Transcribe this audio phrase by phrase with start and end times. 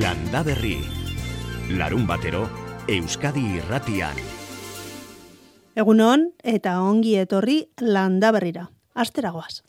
[0.00, 0.78] Landa Berri.
[1.76, 2.46] Larun batero,
[2.88, 4.16] Euskadi irratian.
[5.76, 8.70] Egunon eta ongi etorri Landa Berrira.
[8.96, 9.60] Asteragoaz.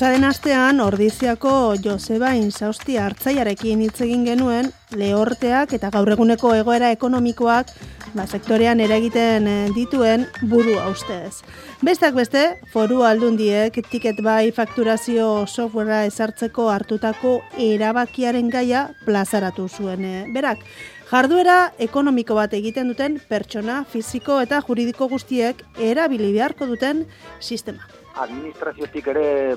[0.00, 1.50] Pasaden astean Ordiziako
[1.84, 7.74] Joseba Insausti hartzaiarekin hitz egin genuen lehorteak eta gaur eguneko egoera ekonomikoak
[8.14, 11.42] ba, sektorean eragiten eh, dituen buru ustez.
[11.84, 17.36] Bestak beste, foru aldundiek tiket bai fakturazio softwarea ezartzeko hartutako
[17.68, 20.08] erabakiaren gaia plazaratu zuen.
[20.08, 20.64] Eh, berak,
[21.12, 27.04] jarduera ekonomiko bat egiten duten pertsona, fiziko eta juridiko guztiek erabili beharko duten
[27.38, 29.56] sistema administraziotik ere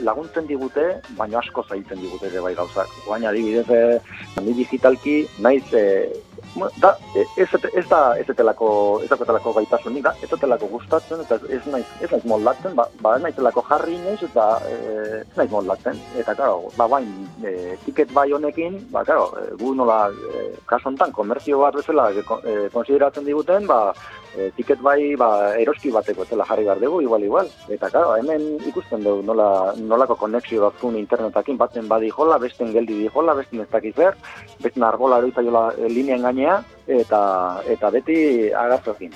[0.00, 0.86] laguntzen digute,
[1.18, 2.90] baina asko zailtzen digute ere bai gauzak.
[3.08, 6.10] Baina adibidez, eh, digitalki, naiz eh,
[6.54, 11.62] da, ez, ez da ez etelako, ez etelako gaitasunik, da, ez etelako gustatzen, eta ez
[11.70, 14.76] naiz, ez naiz moldatzen, ba, ba ez naizelako jarri naiz, eta e,
[15.22, 16.00] ez naiz moldatzen.
[16.20, 17.08] Eta, karo, ba, bain,
[17.44, 22.56] e, tiket bai honekin, ba, karo, e, gu nola, e, kasontan, komerzio bat bezala, e,
[22.74, 23.94] konsideratzen diguten, ba,
[24.36, 25.30] e, tiket bai, ba,
[25.60, 27.50] eroski bateko, zela jarri behar dugu, igual, igual.
[27.68, 29.48] Eta, karo, hemen ikusten dugu, nola,
[29.80, 34.16] nolako konexio bat internetakin, batzen badi jola, besten geldi di jola, besten ez dakiz ber,
[34.62, 37.20] besten argola eroitzaiola e, linean gainea, eta
[37.74, 38.16] eta beti
[38.52, 39.12] agartzokin.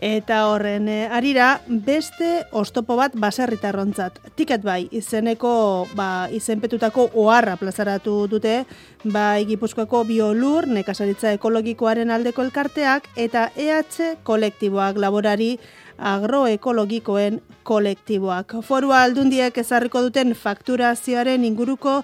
[0.00, 4.16] Eta horren e, arira beste ostopo bat baserritarrontzat.
[4.32, 5.52] Tiket bai, izeneko
[5.92, 8.62] ba, izenpetutako oharra plazaratu dute,
[9.04, 15.58] bai Gipuzkoako biolur, nekasaritza ekologikoaren aldeko elkarteak, eta EH kolektiboak laborari
[16.00, 18.56] agroekologikoen kolektiboak.
[18.64, 22.00] Forua aldundiek ezarriko duten fakturazioaren inguruko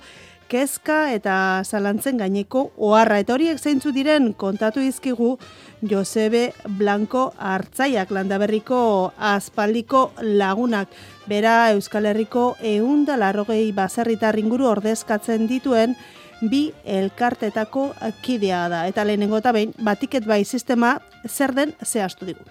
[0.49, 3.19] kezka eta zalantzen gaineko oharra.
[3.23, 5.37] Eta horiek zeintzu diren kontatu dizkigu
[5.83, 10.89] Josebe Blanco hartzaiak landaberriko aspaldiko lagunak.
[11.27, 15.97] Bera Euskal Herriko eunda larrogei baserritar inguru ordezkatzen dituen
[16.41, 17.91] bi elkartetako
[18.23, 18.87] kidea da.
[18.87, 22.45] Eta lehenengo eta behin batiket bai sistema zer den zehaztu digu.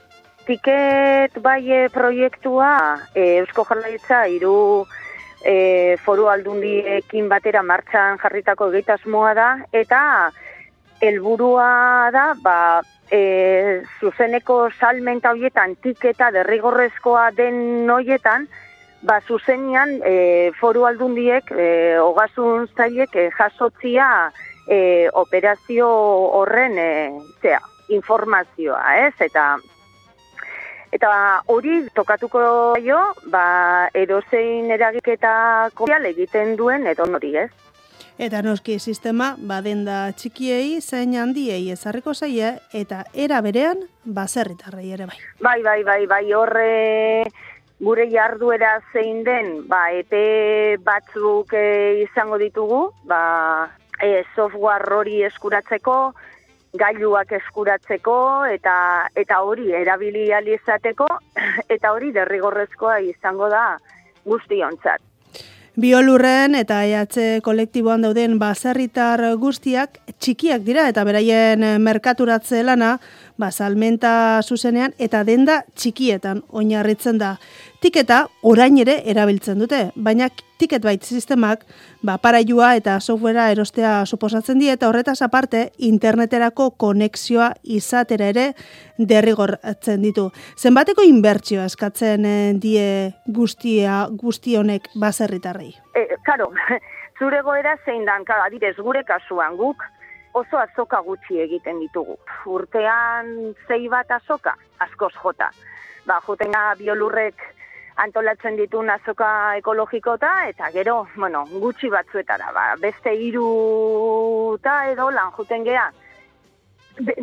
[0.46, 4.86] Tiket bai eh, proiektua e, Eusko Jarlaitza iru
[5.46, 10.02] e, foru aldundiekin batera martxan jarritako egitasmoa da, eta
[11.06, 12.58] helburua da, ba,
[13.12, 18.48] e, zuzeneko salmenta horietan tiketa derrigorrezkoa den noietan,
[19.06, 20.16] ba, zuzenian e,
[20.60, 21.70] foru aldundiek, e,
[22.02, 24.10] ogasun zailek, e, jasotzia
[24.68, 25.88] e, operazio
[26.42, 26.92] horren e,
[27.44, 27.62] zea,
[27.94, 29.14] informazioa, ez?
[29.22, 29.56] Eta
[30.96, 31.12] Eta
[31.52, 32.42] hori tokatuko
[32.84, 33.00] jo,
[33.32, 33.46] ba,
[33.94, 37.50] erozein eragiketa kopial egiten duen edo hori, ez?
[38.16, 45.18] Eta noski sistema badenda txikiei zein handiei ezarriko zaie eta era berean baserritarrei ere bai.
[45.44, 47.26] Bai, bai, bai, bai, horre
[47.84, 53.68] gure jarduera zein den, ba, epe batzuk e, izango ditugu, ba,
[54.00, 56.14] e, software hori eskuratzeko,
[56.78, 58.18] gailuak eskuratzeko
[58.52, 58.76] eta
[59.16, 61.08] eta hori erabili izateko
[61.76, 63.78] eta hori derrigorrezkoa izango da
[64.26, 65.02] guztiontzat.
[65.76, 72.94] Biolurren eta EH kolektiboan dauden baserritar guztiak txikiak dira eta beraien merkaturatze lana
[73.42, 77.36] basalmenta zuzenean eta denda txikietan oinarritzen da.
[77.82, 81.66] Tiketa orain ere erabiltzen dute, baina tiket bait sistemak
[82.04, 88.46] ba, parailua eta softwarea erostea suposatzen die eta horretaz aparte interneterako konexioa izatera ere
[88.98, 90.30] derrigortzen ditu.
[90.58, 92.88] Zenbateko inbertsioa eskatzen eh, die
[93.28, 95.74] guztia guzti honek baserritarrei?
[95.96, 96.52] E, karo,
[97.20, 99.84] zure goera zein dan, adibes, gure kasuan guk,
[100.36, 102.18] oso azoka gutxi egiten ditugu.
[102.52, 105.52] Urtean zei bat azoka, askoz jota.
[106.06, 107.42] Ba, jotenga biolurrek
[108.04, 115.32] antolatzen ditu azoka ekologikota, eta gero, bueno, gutxi batzuetara, ba, beste hiru eta edo lan
[115.38, 115.92] juten gea.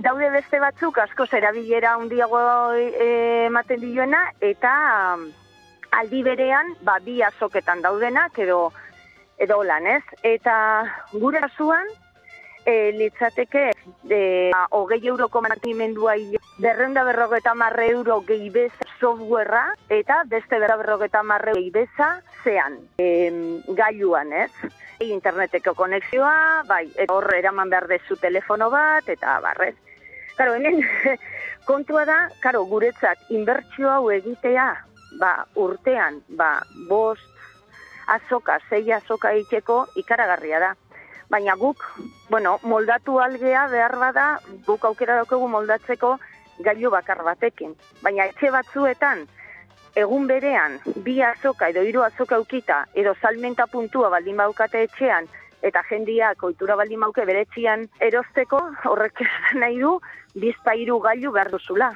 [0.04, 2.40] daude beste batzuk, asko zerabilera handiago
[2.76, 4.72] e, ematen dioena, eta
[5.14, 5.30] um,
[5.96, 8.72] aldi berean, ba, bi azoketan daudenak, edo,
[9.38, 10.02] edo lan, ez?
[10.22, 10.56] Eta
[11.12, 11.88] gure azuan,
[12.66, 13.70] e, litzateke
[14.02, 16.14] de hogei euroko mantenimendua
[16.58, 22.78] berrenda berrogeta marre euro gehi bez softwarea eta beste berra berrogeta marre gehi beza zean
[22.98, 23.30] e,
[23.68, 24.50] gailuan ez
[25.02, 29.76] interneteko konexioa bai hor eraman behar dezu telefono bat eta barrez
[30.36, 30.80] Karo, hemen
[31.68, 34.68] kontua da, karo, guretzat, inbertsio hau egitea,
[35.20, 36.54] ba, urtean, ba,
[36.88, 37.28] bost,
[38.08, 40.72] azoka, zei azoka egiteko ikaragarria da.
[41.32, 41.84] Baina guk,
[42.32, 44.26] bueno, moldatu algea behar bada,
[44.64, 46.14] guk aukera daukegu moldatzeko
[46.64, 47.74] gailu bakar batekin.
[48.00, 49.26] Baina etxe batzuetan,
[50.00, 55.28] egun berean, bi azoka edo hiru azoka ukita, edo salmenta puntua baldin baukate etxean,
[55.60, 59.20] eta jendiak ohitura baldin mauke beretzian erosteko, horrek
[59.60, 59.98] nahi du,
[60.32, 61.90] bizpa hiru gailu behar duzula.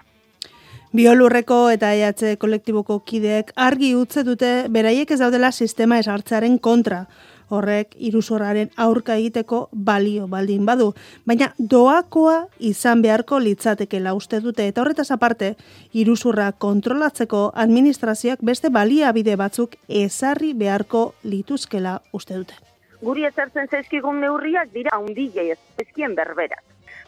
[0.96, 7.06] Biolurreko eta EH kolektiboko kideek argi utze dute beraiek ez daudela sistema esartzearen kontra.
[7.48, 10.92] Horrek iruzorraren aurka egiteko balio baldin badu,
[11.26, 15.54] baina doakoa izan beharko litzatekela uste dute eta horretaz aparte
[15.94, 22.58] iruzurra kontrolatzeko administrazioak beste baliabide batzuk ezarri beharko lituzkela uste dute.
[23.02, 26.64] Guri ezartzen zaizkigun neurriak dira handiei ezkien berberak.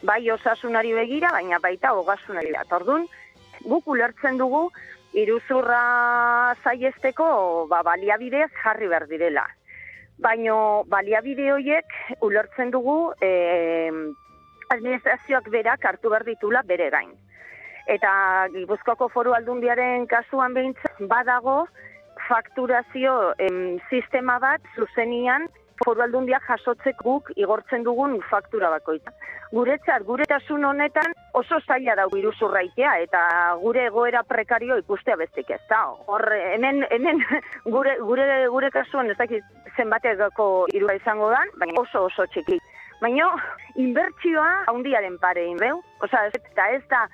[0.06, 2.62] Bai osasunari begira, baina baita ogasunari da.
[2.70, 3.08] Tordun,
[3.64, 4.68] guk ulertzen dugu
[5.18, 9.46] iruzurra zaiesteko ba, baliabidez jarri behar direla.
[10.18, 11.94] Baino baliabide horiek
[12.26, 13.30] ulertzen dugu e,
[14.74, 17.12] administrazioak berak hartu behar ditula bere gain.
[17.88, 18.10] Eta
[18.52, 21.60] Gipuzkoako foru aldundiaren kasuan behintzen badago
[22.28, 25.46] fakturazio em, sistema bat zuzenian
[25.84, 29.12] foru aldundia jasotzek guk igortzen dugun faktura bakoitza.
[29.52, 33.20] Guretzat, guretasun honetan oso zaila da iruzurraitea eta
[33.62, 35.84] gure egoera prekario ikustea bestik ez da.
[36.06, 37.22] Hor, hemen, hemen
[37.74, 39.44] gure, gure, gure kasuan ez dakit
[39.76, 42.60] zenbatekako irua izango dan, baina oso oso txiki.
[43.00, 43.28] Baina,
[43.78, 45.78] inbertsioa handiaren pare, inbeu?
[46.02, 47.04] Osa, eta ez da,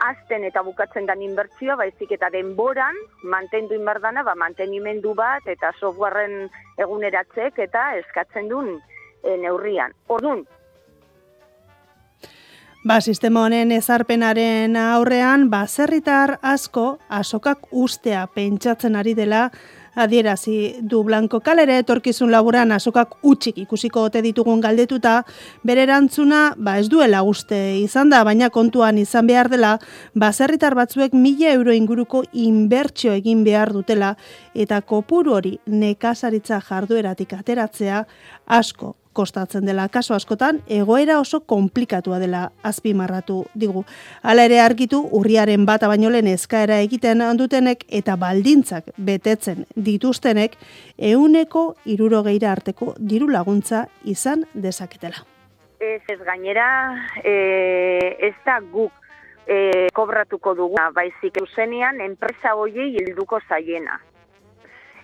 [0.00, 6.50] azten eta bukatzen dan inbertsioa, baizik eta denboran mantendu inberdana, ba, mantenimendu bat eta softwareen
[6.78, 8.76] eguneratzek eta eskatzen duen
[9.22, 9.94] e, neurrian.
[10.08, 10.44] Orduan,
[12.84, 19.46] Ba, sistema honen ezarpenaren aurrean, baserritar asko asokak ustea pentsatzen ari dela
[19.94, 21.40] adierazi du Blanco.
[21.40, 25.22] Kalere etorkizun laburan asokak utxik ikusiko ote ditugun galdetuta,
[25.62, 29.78] bere erantzuna ba ez duela uste izan da, baina kontuan izan behar dela,
[30.14, 34.14] baserritar batzuek mila euro inguruko inbertsio egin behar dutela,
[34.54, 38.04] eta kopuru hori nekazaritza jardueratik ateratzea
[38.46, 43.84] asko kostatzen dela kaso askotan egoera oso konplikatua dela azpimarratu digu.
[44.22, 50.58] Hala ere argitu urriaren bata baino lehen eskaera egiten handutenek eta baldintzak betetzen dituztenek
[51.12, 55.24] euneko irurogeira arteko diru laguntza izan dezaketela.
[55.80, 56.66] Ez ez gainera,
[57.22, 58.92] e, ez da guk
[59.46, 64.00] e, kobratuko dugu, baizik eusenian enpresa hoiei hilduko zaiena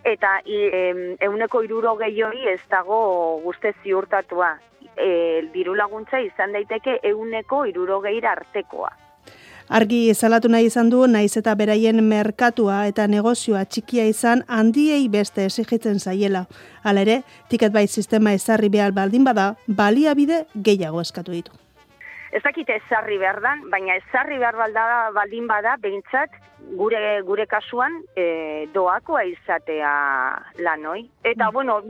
[0.05, 4.57] eta euneko iruro gehiori ez dago guzte ziurtatua.
[4.97, 8.91] E, diru laguntza izan daiteke euneko iruro artekoa.
[9.69, 15.45] Argi ezalatu nahi izan du, naiz eta beraien merkatua eta negozioa txikia izan handiei beste
[15.45, 16.47] esigitzen zaiela.
[16.83, 21.53] Hala ere, tiket bai sistema ezarri behar baldin bada, baliabide gehiago eskatu ditu
[22.33, 26.31] ez dakite ezarri behar dan, baina ezarri behar balda, baldin bada, behintzat,
[26.77, 29.93] gure, gure kasuan e, doakoa izatea
[30.59, 31.09] lanoi.
[31.25, 31.53] Eta, mm.
[31.53, 31.81] bueno,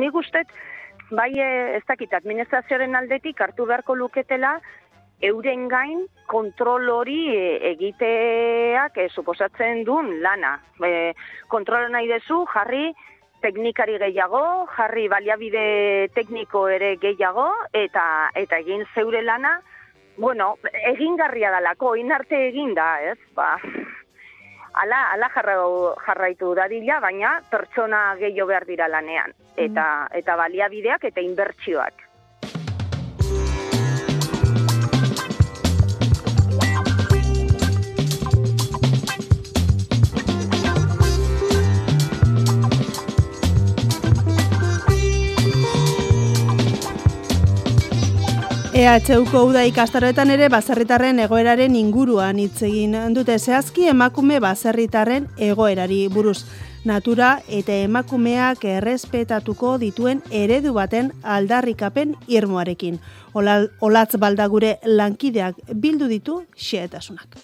[0.00, 0.48] nik ustet,
[1.10, 4.58] bai e, ez dakit, administrazioaren aldetik hartu beharko luketela,
[5.20, 7.44] euren gain kontrol hori e,
[7.74, 10.56] egiteak e, suposatzen duen lana.
[10.84, 11.12] E,
[11.48, 12.90] kontrol nahi dezu, jarri,
[13.40, 18.04] teknikari gehiago, jarri baliabide tekniko ere gehiago, eta
[18.36, 19.60] eta egin zeure lana,
[20.20, 20.54] bueno,
[20.92, 23.18] egingarria dalako, inarte egin da, ez?
[23.34, 23.54] Ba,
[24.82, 25.56] ala, ala jarra,
[26.06, 29.34] jarraitu dadila, baina pertsona gehiago behar dira lanean.
[29.56, 30.20] Eta, mm.
[30.22, 32.06] eta baliabideak eta inbertsioak.
[48.80, 56.46] EHUko uda ikastaroetan ere baserritarren egoeraren inguruan hitz egin dute zehazki emakume baserritarren egoerari buruz.
[56.88, 57.28] Natura
[57.60, 62.96] eta emakumeak errespetatuko dituen eredu baten aldarrikapen irmoarekin.
[63.34, 67.36] Olatz baldagure lankideak bildu ditu xeetasunak.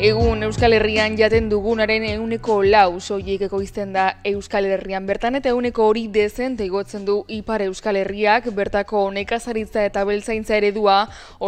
[0.00, 5.90] Egun Euskal Herrian jaten dugunaren euneko lau soilik ekoizten da Euskal Herrian bertan eta euneko
[5.90, 10.96] hori dezente igotzen du Ipar Euskal Herriak bertako nekazaritza eta beltzaintza eredua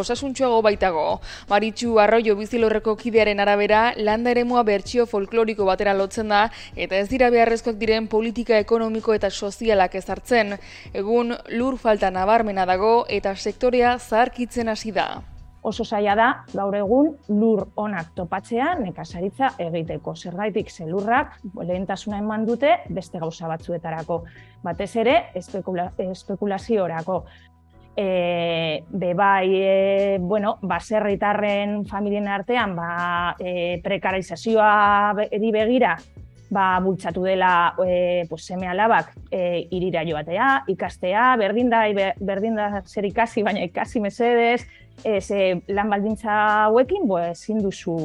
[0.02, 1.06] osasuntxoago baitago.
[1.49, 6.44] Maritxu Arroio bizilorreko kidearen arabera landa eremua bertsio folkloriko batera lotzen da
[6.76, 10.59] eta ez dira beharrezkoak diren politika ekonomiko eta sozialak ezartzen.
[10.92, 15.31] Egun lur falta nabarmena dago eta sektorea zaharkitzen hasi da
[15.62, 20.14] oso zaila da gaur egun lur onak topatzea nekazaritza egiteko.
[20.16, 24.23] Zergaitik zelurrak lehentasuna eman dute beste gauza batzuetarako.
[24.62, 27.23] Batez ere, espekula, espekulaziorako.
[27.95, 35.99] E, be bai, e, bueno, baserritarren familien artean, ba, e, prekarizazioa begira,
[36.52, 41.85] ba, bultzatu dela e, pues, seme alabak e, irira joatea, ikastea, berdin da,
[42.21, 44.64] berdin da zer ikasi, baina ikasi mesedez,
[45.04, 47.97] e, lan baldintza hauekin, bo, ezin duzu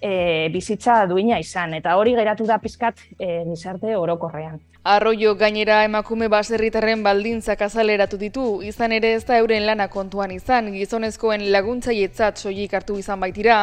[0.00, 4.58] e, bizitza duina izan, eta hori geratu da pizkat e, gizarte orokorrean.
[4.88, 10.70] Arroio gainera emakume baserritarren baldintzak azaleratu ditu, izan ere ez da euren lana kontuan izan,
[10.72, 13.58] gizonezkoen laguntzaietzat soilik hartu izan baitira,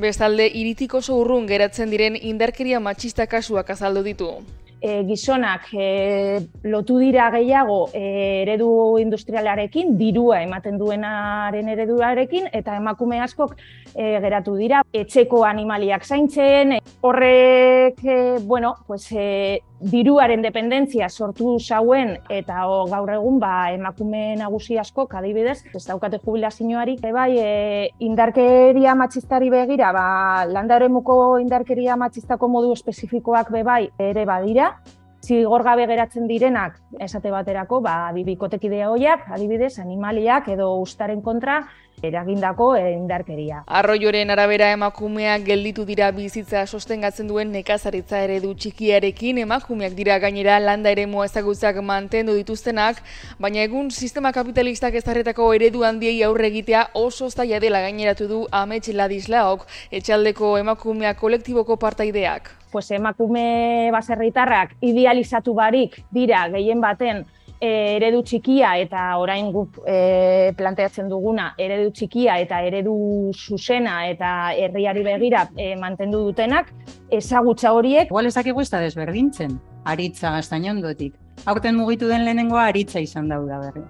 [0.00, 4.32] bestalde iritiko oso urrun geratzen diren indarkeria matxista kasuak azaldu ditu
[4.80, 8.02] e, gizonak e, lotu dira gehiago e,
[8.42, 8.70] eredu
[9.02, 13.56] industrialarekin, dirua ematen duenaren ereduarekin, eta emakume askok
[13.94, 22.18] e, geratu dira etxeko animaliak zaintzen, horrek, e, bueno, pues, e, diruaren dependentzia sortu zauen
[22.28, 27.90] eta o, gaur egun ba, emakume nagusi asko adibidez ez daukate jubilazioari e, bai e,
[27.98, 34.74] indarkeria matxistari begira ba, landaremuko indarkeria matxistako modu espezifikoak be bai ere badira.
[35.20, 41.60] Zigor gabe geratzen direnak esate baterako ba, bibikotekidea hoiak adibidez animaliak edo ustaren kontra
[42.02, 43.62] eragindako indarkeria.
[43.66, 50.90] Arroioren arabera emakumeak gelditu dira bizitza sostengatzen duen nekazaritza eredu txikiarekin emakumeak dira gainera landa
[50.90, 53.02] ere ezagutzak mantendu dituztenak,
[53.38, 58.88] baina egun sistema kapitalistak ezarretako eredu handiei aurre egitea oso zaila dela gaineratu du Amets
[58.88, 62.50] Ladislaok etxaldeko emakumeak kolektiboko partaideak.
[62.70, 67.24] Pues emakume baserritarrak idealizatu barik dira gehien baten
[67.60, 72.94] e, eredu txikia eta orain guk e, planteatzen duguna eredu txikia eta eredu
[73.36, 76.72] zuzena eta herriari begira e, mantendu dutenak,
[77.10, 78.08] ezagutza horiek.
[78.10, 81.14] Igual ezakigu ez da desberdintzen, aritza gaztainondotik.
[81.50, 83.84] Aurten mugitu den lehenengoa aritza izan dauda berri.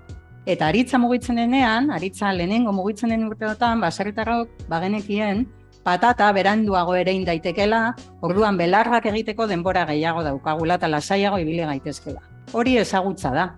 [0.51, 5.47] Eta aritza mugitzen denean, aritza lehenengo mugitzen den urteotan, baserritarrok bagenekien,
[5.85, 7.95] patata beranduago ere indaitekela,
[8.27, 13.49] orduan belarrak egiteko denbora gehiago daukagula eta lasaiago ibile gaitezkela hori ezagutza da.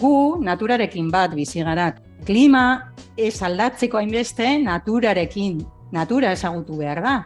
[0.00, 1.90] Gu naturarekin bat bizi gara.
[2.26, 5.60] Klima ez aldatzeko hainbeste naturarekin.
[5.92, 7.16] Natura ezagutu behar da.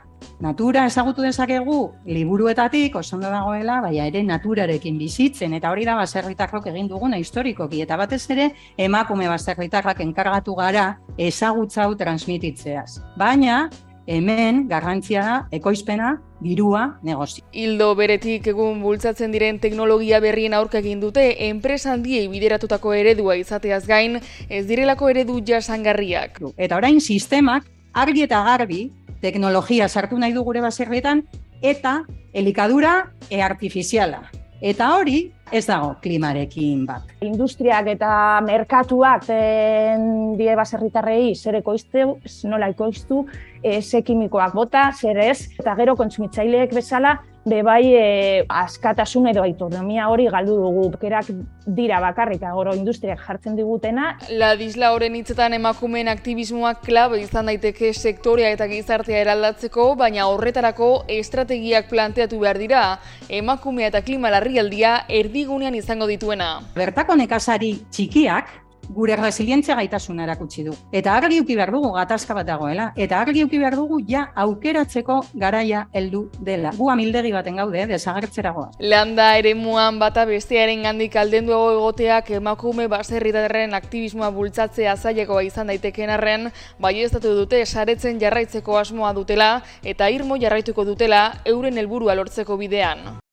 [0.40, 1.78] Natura ezagutu dezakegu
[2.08, 7.82] liburuetatik oso ondo dagoela, baina ere naturarekin bizitzen eta hori da baserritarrok egin duguna historikoki
[7.84, 10.86] eta batez ere emakume baserritarrak enkargatu gara
[11.18, 13.00] ezagutza hau transmititzeaz.
[13.20, 13.68] Baina
[14.06, 17.44] hemen garrantzia da ekoizpena dirua negozio.
[17.52, 23.84] Hildo beretik egun bultzatzen diren teknologia berrien aurka egin dute enpresa handiei bideratutako eredua izateaz
[23.86, 26.42] gain ez direlako eredu jasangarriak.
[26.56, 28.90] Eta orain sistemak argi eta garbi
[29.22, 31.24] teknologia sartu nahi du gure baserrietan
[31.62, 32.02] eta
[32.34, 34.43] elikadura e artifiziala.
[34.64, 35.18] Eta hori
[35.52, 37.10] ez dago klimarekin bat.
[37.26, 40.06] Industriak eta merkatuak den
[40.38, 42.14] die baserritarrei zer ekoiztu,
[42.48, 43.26] nola ekoiztu,
[43.60, 49.42] e, ze kimikoak bota, zer ez, eta gero kontsumitzaileek bezala be bai e, askatasun edo
[49.44, 50.84] autonomia hori galdu dugu.
[51.00, 51.28] Kerak
[51.66, 54.14] dira bakarrik agoro industriak jartzen digutena.
[54.30, 60.90] La disla horren hitzetan emakumeen aktivismoak klabe izan daiteke sektorea eta gizartea eraldatzeko, baina horretarako
[61.20, 62.84] estrategiak planteatu behar dira.
[63.28, 66.58] Emakumea eta klima larrialdia erdigunean izango dituena.
[66.76, 70.74] Bertako nekazari txikiak gure resilientzia gaitasuna erakutsi du.
[70.92, 72.92] Eta argi uki behar dugu gatazka bat dagoela.
[72.96, 76.72] Eta argi uki behar dugu ja aukeratzeko garaia heldu dela.
[76.76, 78.70] Gu amildegi baten gaude, desagertzera goa.
[78.78, 85.72] Landa ere muan bata bestearen gandik alden dugu egoteak emakume baserritarren aktivismoa bultzatzea zailekoa izan
[85.72, 92.14] daiteken arren, bai ez dute saretzen jarraitzeko asmoa dutela eta irmo jarraituko dutela euren helburua
[92.14, 93.23] lortzeko bidean.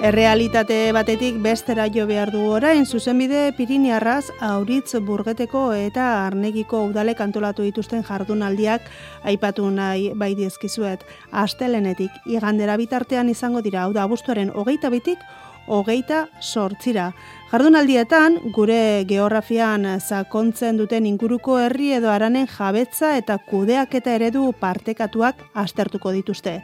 [0.00, 7.66] Errealitate batetik bestera jo behar du orain, zuzenbide Piriniarraz auritz burgeteko eta arnegiko udale kantolatu
[7.66, 8.86] dituzten jardunaldiak
[9.28, 11.04] aipatu nahi bai dizkizuet.
[11.42, 15.20] Astelenetik igandera bitartean izango dira, hau da abuztuaren hogeita bitik,
[15.68, 17.10] hogeita sortzira.
[17.50, 25.44] Jardunaldietan, gure geografian sakontzen duten inguruko herri edo aranen jabetza eta kudeak eta eredu partekatuak
[25.52, 26.62] astertuko dituzte.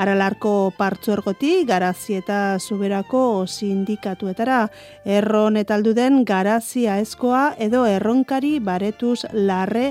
[0.00, 4.62] Aralarko partzuergoti, garazi eta zuberako sindikatuetara,
[5.04, 9.90] erron etaldu den garazia eskoa edo erronkari baretuz larre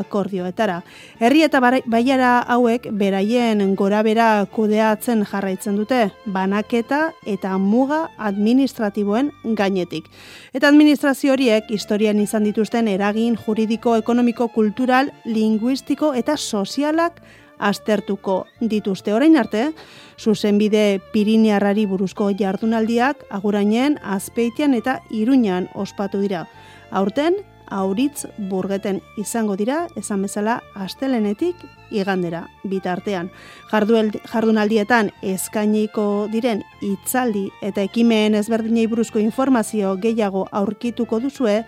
[0.00, 0.78] akordioetara.
[1.20, 9.28] Herri eta baiara hauek beraien gorabera kudeatzen jarraitzen dute, banaketa eta muga administratiboen
[9.60, 10.08] gainetik.
[10.54, 17.20] Eta administrazio horiek historian izan dituzten eragin juridiko, ekonomiko, kultural, linguistiko eta sozialak
[17.60, 19.70] aztertuko dituzte orain arte,
[20.18, 26.46] zuzenbide Pirinearrari buruzko jardunaldiak agurainen, azpeitian eta iruñan ospatu dira.
[26.90, 27.36] Aurten,
[27.70, 31.56] auritz burgeten izango dira, esan bezala astelenetik
[31.90, 33.30] igandera bitartean.
[33.70, 41.62] Jarduel, jardunaldietan eskainiko diren hitzaldi eta ekimen ezberdinei buruzko informazio gehiago aurkituko duzue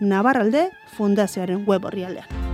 [0.00, 2.47] Navarralde Fundazioaren web horrialdean.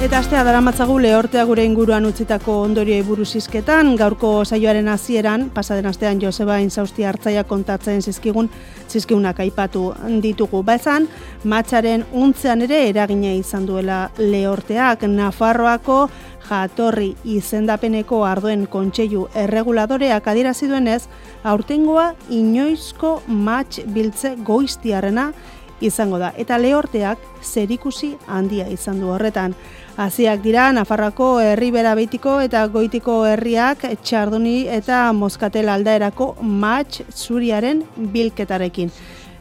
[0.00, 5.90] Eta astea dara matzagu lehortea gure inguruan utzitako ondorioi buruz izketan, gaurko saioaren hasieran pasaden
[5.90, 8.48] astean Joseba Inzausti hartzaia kontatzen zizkigun,
[8.88, 9.90] zizkiunak aipatu
[10.24, 10.62] ditugu.
[10.64, 11.04] Ba esan,
[11.44, 16.00] matxaren untzean ere eragina izan duela lehorteak, Nafarroako
[16.48, 21.02] jatorri izendapeneko ardoen kontseilu erreguladoreak adirazi duenez,
[21.44, 25.32] aurtengoa inoizko matx biltze goiztiarena
[25.80, 26.32] izango da.
[26.36, 29.54] Eta lehorteak zerikusi handia izan du horretan.
[30.00, 37.82] Hasiak dira Nafarrako herribera beitiko eta goitiko herriak txardoni eta moskatel aldaerako match zuriaren
[38.14, 38.88] bilketarekin.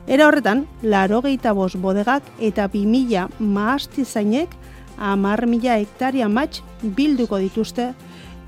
[0.03, 4.49] Era horretan, laro gehieta bodegak eta bi mila maasti zainek
[4.97, 7.93] amar mila hektaria match bilduko dituzte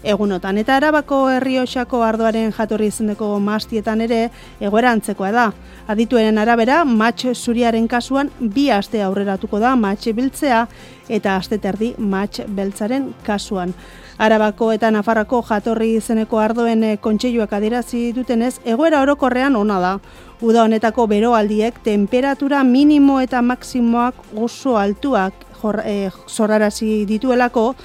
[0.04, 0.58] egunotan.
[0.58, 4.22] Eta arabako herriosako ardoaren jatorri izendeko mastietan ere
[4.60, 5.52] egoera antzekoa da.
[5.88, 10.66] Adituenen arabera, matx zuriaren kasuan bi aste aurreratuko da matx biltzea
[11.10, 13.74] eta aste terdi matx beltzaren kasuan.
[14.22, 19.96] Arabako eta Nafarrako jatorri izeneko ardoen kontseiluak adirazi dutenez, egoera orokorrean ona da.
[20.42, 27.76] Uda honetako beroaldiek temperatura minimo eta maksimoak oso altuak jor, eh, zorarazi dituelako,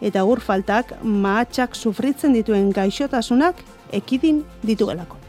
[0.00, 5.25] eta ur faltak mahatsak sufritzen dituen gaixotasunak ekidin dituelako.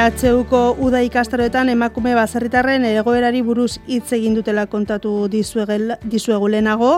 [0.00, 6.92] EHUko uda ikastaroetan emakume bazerritarren egoerari buruz hitz egin dutela kontatu dizuegu lehenago,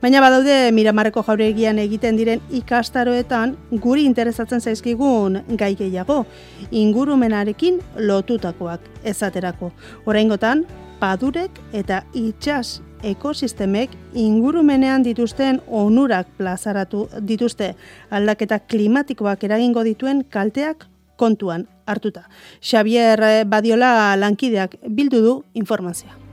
[0.00, 3.52] baina badaude miramarreko jauregian egiten diren ikastaroetan
[3.84, 6.22] guri interesatzen zaizkigun gai gehiago,
[6.70, 9.74] ingurumenarekin lotutakoak ezaterako.
[10.06, 10.64] Oraingotan
[10.98, 17.74] padurek eta itxas ekosistemek ingurumenean dituzten onurak plazaratu dituzte
[18.08, 22.28] aldaketa klimatikoak eragingo dituen kalteak kontuan hartuta.
[22.60, 26.26] Xavier eh, Badiola lankideak bildu du informazioa.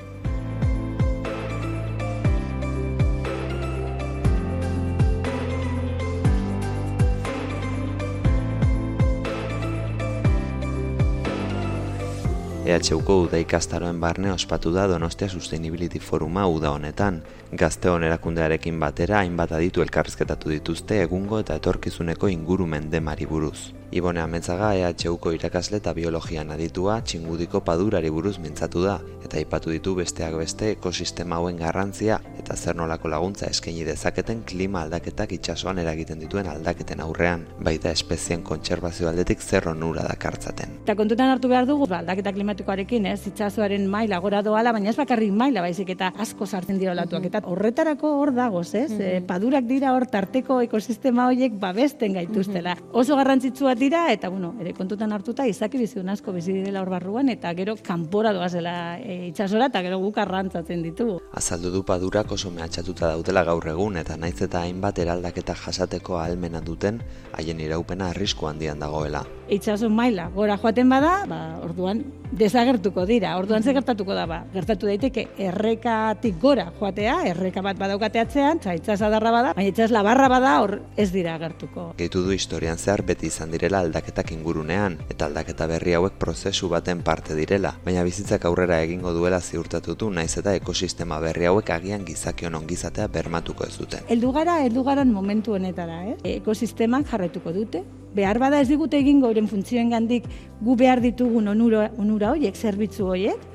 [12.63, 17.19] EHUko uda ikastaroen barne ospatu da Donostia Sustainability Foruma uda honetan.
[17.59, 23.73] Gazteon erakundearekin batera hainbat aditu elkarrizketatu dituzte egungo eta etorkizuneko ingurumen demari buruz.
[23.93, 29.93] Ibone Ametzaga EHUko irakasle eta biologian aditua txingudiko padurari buruz mintzatu da, eta aipatu ditu
[29.99, 36.23] besteak beste ekosistema hauen garrantzia eta zer nolako laguntza eskaini dezaketen klima aldaketak itsasoan eragiten
[36.23, 40.73] dituen aldaketen aurrean, baita espezien kontserbazio aldetik zer onura dakartzaten.
[40.83, 44.97] Eta kontutan hartu behar dugu, ba, aldaketa klimatikoarekin, ez, itsasoaren maila gora doala, baina ez
[44.97, 49.65] bakarrik maila, baizik eta asko sartzen dira olatuak, eta horretarako hor dagoz, ez, mm padurak
[49.69, 52.73] dira hor tarteko ekosistema horiek babesten gaituztela.
[52.97, 57.29] Oso garrantzitsua dira, eta, bueno, ere kontutan hartuta, izaki biziun asko bizi direla hor barruan,
[57.33, 61.19] eta gero kanpora doazela e, itxasora, eta gero guk arrantzatzen ditugu.
[61.39, 66.63] Azaldu du padurak oso mehatxatuta daudela gaur egun, eta naiz eta hainbat eraldaketa jasateko ahalmena
[66.63, 67.01] duten,
[67.37, 69.25] haien iraupena arrisku handian dagoela.
[69.51, 72.05] Itxaso maila, gora joaten bada, ba, orduan
[72.37, 73.35] desagertuko dira.
[73.37, 74.39] Orduan ze gertatuko da ba?
[74.53, 80.29] Gertatu daiteke errekatik gora joatea, erreka bat badaukateatzean, za itsas adarra bada, baina itsas labarra
[80.31, 81.91] bada hor ez dira gertuko.
[81.97, 87.01] Gehitu du historian zehar beti izan direla aldaketak ingurunean eta aldaketa berri hauek prozesu baten
[87.03, 92.05] parte direla, baina bizitzak aurrera egingo duela ziurtatu du naiz eta ekosistema berri hauek agian
[92.05, 94.05] gizakion ongizatea bermatuko ez duten.
[94.07, 96.17] Heldu gara, heldu garan momentu honetara, eh?
[96.35, 97.83] Ekosistemak jarretuko dute,
[98.15, 100.27] behar bada ez digute egingo euren funtzioen gandik
[100.61, 103.49] gu behar ditugun onura, onura horiek, zerbitzu horiek,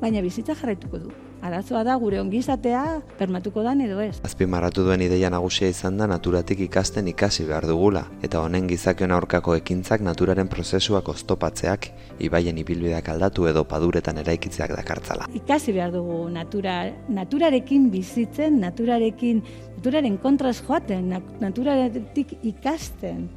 [0.00, 1.16] baina bizitza jarraituko du.
[1.42, 2.82] Arazoa da gure ongizatea
[3.18, 4.18] permatuko dan edo ez.
[4.26, 9.54] Azpimarratu duen ideia nagusia izan da naturatik ikasten ikasi behar dugula, eta honen gizakion aurkako
[9.60, 11.90] ekintzak naturaren prozesuak oztopatzeak,
[12.26, 15.28] ibaien ibilbideak aldatu edo paduretan eraikitzeak dakartzala.
[15.38, 19.44] Ikasi behar dugu natura, naturarekin bizitzen, naturarekin,
[19.76, 23.28] naturaren kontraz joaten, naturaretik ikasten.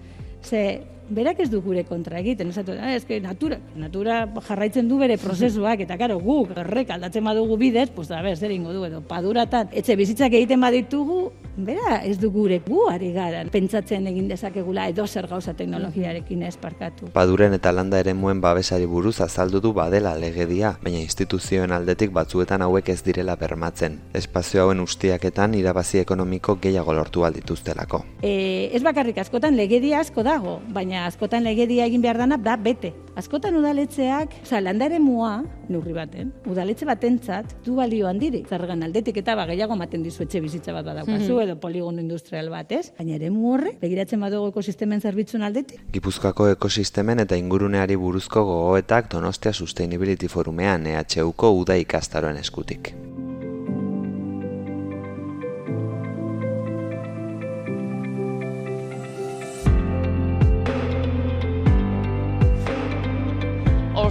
[0.41, 0.81] Ze,
[1.12, 5.84] berak ez du gure kontra egiten, esatu, ah, eske natura, natura jarraitzen du bere prozesuak,
[5.86, 9.71] eta karo, guk errek aldatzen badugu bidez, pues da, ber, zer ingo du, edo paduratan,
[9.76, 11.21] etxe bizitzak egiten baditugu,
[11.57, 16.55] bera, ez du gure gu ari gara, pentsatzen egin dezakegula edo zer gauza teknologiarekin ez
[16.57, 17.09] parkatu.
[17.13, 22.61] Paduren eta landa ere muen babesari buruz azaldu du badela legedia, baina instituzioen aldetik batzuetan
[22.61, 23.99] hauek ez direla bermatzen.
[24.13, 28.03] Espazio hauen ustiaketan irabazi ekonomiko gehiago lortu aldituztelako.
[28.21, 32.93] E, ez bakarrik askotan legedia asko dago, baina askotan legedia egin behar dana da bete.
[33.12, 38.45] Askotan udaletzeak, oza, landare mua, nurri baten, udaletxe batentzat du balio handiri.
[38.47, 42.71] Zergan aldetik eta ba, gehiago maten dizu etxe bizitza bat badaukazu, edo poligono industrial bat,
[42.71, 42.93] ez?
[42.97, 45.84] Baina ere horre, begiratzen badugu ekosistemen zerbitzun aldetik.
[45.91, 52.95] Gipuzkoako ekosistemen eta inguruneari buruzko gogoetak Donostia Sustainability Forumean EHUko uda ikastaroen eskutik.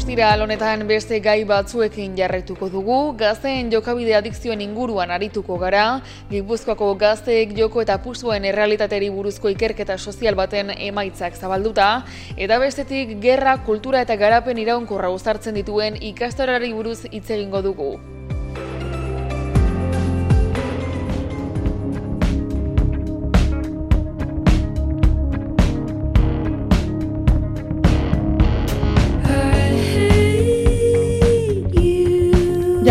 [0.00, 5.82] Ostira honetan beste gai batzuekin jarraituko dugu, gazteen jokabide adikzioen inguruan arituko gara,
[6.30, 11.90] Gipuzkoako gazteek joko eta pusuen errealitateri buruzko ikerketa sozial baten emaitzak zabalduta,
[12.38, 17.90] eta bestetik gerra, kultura eta garapen iraunkorra uzartzen dituen ikastorari buruz hitz egingo dugu.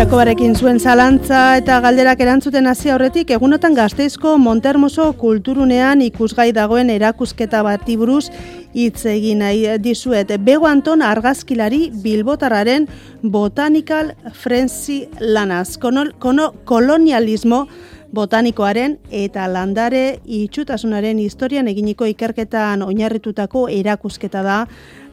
[0.00, 7.60] Jakobarekin zuen zalantza eta galderak erantzuten hasi aurretik egunotan gazteizko Montermoso kulturunean ikusgai dagoen erakusketa
[7.66, 8.30] bati buruz
[8.72, 10.32] hitz egin nahi dizuet.
[10.40, 12.88] Bego Anton argazkilari Bilbotarraren
[13.20, 15.76] Botanical Frenzy lanaz.
[15.76, 17.66] Kono, kono, kolonialismo
[18.12, 24.56] botanikoaren eta landare itxutasunaren historian eginiko ikerketan oinarritutako erakusketa da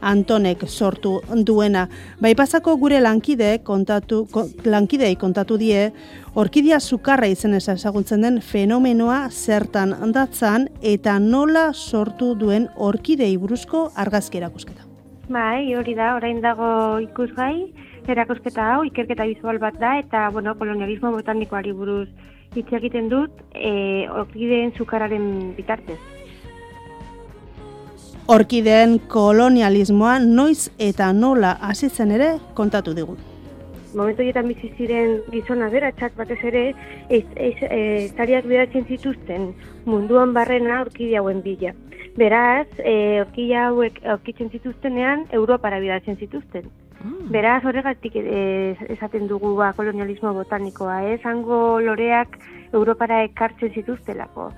[0.00, 1.88] Antonek sortu duena.
[2.22, 4.26] Bai pasako gure lankide kontatu,
[4.64, 5.88] lankidei kontatu die,
[6.34, 14.38] orkidia sukarra izen ezagutzen den fenomenoa zertan datzan eta nola sortu duen orkidei buruzko argazki
[14.38, 14.86] erakusketa.
[15.28, 17.68] Bai, hori da, orain dago ikusgai,
[18.08, 22.08] erakusketa hau, ikerketa bizual bat da, eta, bueno, kolonialismo botanikoari buruz
[22.56, 25.98] hitz egiten dut, e, orkideen sukararen bitartez.
[28.28, 33.16] Orkideen kolonialismoa noiz eta nola hasi zen ere kontatu digu.
[33.96, 36.64] Momentu horietan bizi ziren gizona beratxak batez ere
[37.08, 39.54] ez ez tariak bidaltzen zituzten
[39.86, 41.72] munduan barrena orkidia hauen bila.
[42.18, 46.68] Beraz, e, orkidia hauek aurkitzen zituztenean Europara bidaltzen zituzten.
[47.04, 47.28] Mm.
[47.30, 51.20] Beraz, horregatik e, esaten dugu ba, kolonialismo botanikoa, ez?
[51.24, 52.38] Hango loreak
[52.72, 54.50] Europara ekartzen zituztelako.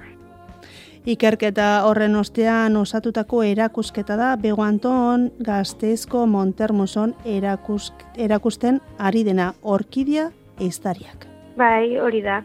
[1.09, 10.29] Ikerketa horren ostean osatutako erakusketa da Bego Anton Gazteizko Montermoson erakusk, erakusten ari dena orkidia
[10.61, 11.24] eiztariak.
[11.57, 12.42] Bai, hori da.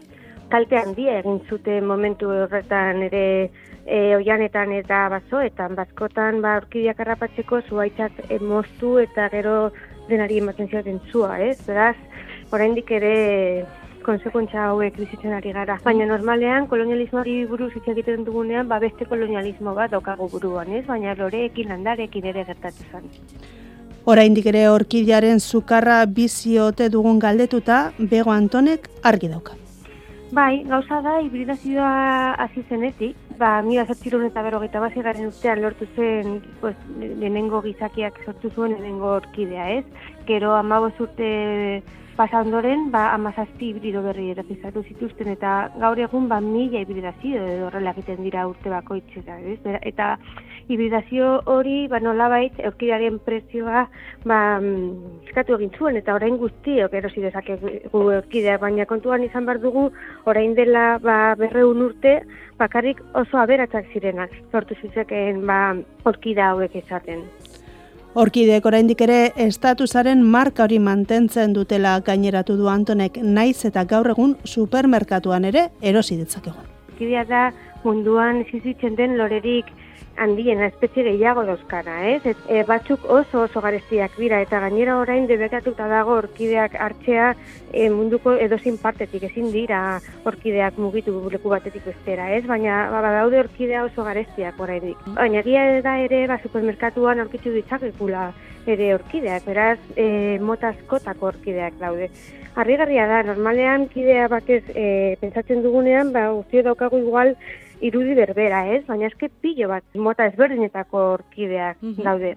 [0.48, 3.50] Kalte handia egin zute momentu horretan ere
[3.86, 9.56] e, oianetan eta bazoetan, bazkotan ba, orkidiak harrapatzeko zuaitzak e, moztu eta gero
[10.10, 11.56] denari ematen zioten zua, ez?
[11.66, 11.96] Beraz,
[12.52, 13.66] oraindik ere
[14.06, 15.78] konsekuentza hauek bizitzen ari gara.
[15.84, 20.84] Baina normalean, kolonialismoari buruz hitz egiten dugunean, ba beste kolonialismo bat daukagu buruan, ez?
[20.86, 23.10] Baina loreekin landarekin ere gertatu zen.
[24.06, 29.58] Oraindik ere orkidiaren sukarra biziote dugun galdetuta, Bego Antonek argi dauka.
[30.34, 36.40] Bai, gauza da, hibridazioa hasi zenetik, ba, mila zortzirun eta berrogeita bazigarren urtean lortu zen
[36.60, 39.84] pues, lehenengo gizakiak sortu zuen lehenengo orkidea, ez?
[40.26, 41.28] Gero amaboz urte
[42.16, 47.68] pasa ondoren, ba, amazazpi hibrido berri erapizatu zituzten, eta gaur egun, ba, mila hibridazio edo
[47.68, 49.60] horrela egiten dira urte bakoitzera, ez?
[49.92, 50.16] Eta
[50.68, 53.86] hibridazio hori, ba, nolabait, orkidearen prezioa,
[54.24, 59.60] ba, mm, eskatu egin zuen, eta orain guztiok erosi dezakegu orkidea, baina kontuan izan behar
[59.62, 59.90] dugu,
[60.26, 62.18] orain dela, ba, berreun urte,
[62.58, 67.22] bakarrik oso aberatzak zirenak, sortu zizekeen, ba, orkida hauek izaten.
[68.16, 74.32] Orkideek oraindik ere estatusaren marka hori mantentzen dutela gaineratu du Antonek naiz eta gaur egun
[74.42, 76.56] supermerkatuan ere erosi ditzakegu.
[76.94, 77.42] Orkidea da
[77.84, 79.68] munduan existitzen den lorerik
[80.16, 82.20] handien espezie gehiago dauzkana, ez?
[82.32, 87.32] Et, e, batzuk oso oso garestiak dira eta gainera orain debekatuta dago orkideak hartzea
[87.72, 92.44] e, munduko edozin partetik ezin dira orkideak mugitu leku batetik bestera, ez?
[92.46, 95.04] Baina ba, badaude orkidea oso garestiak oraindik.
[95.14, 98.30] Baina egia da ere ba supermerkatuan aurkitu ditzakekula
[98.66, 102.10] ere orkideak, beraz e, mota askotako orkideak daude.
[102.56, 107.34] Harrigarria da, normalean kidea bakez e, pentsatzen dugunean, ba, guztio daukagu igual
[107.80, 108.82] irudi berbera, ez?
[108.88, 112.36] Baina eske pilo bat mota ezberdinetako orkideak mm daude.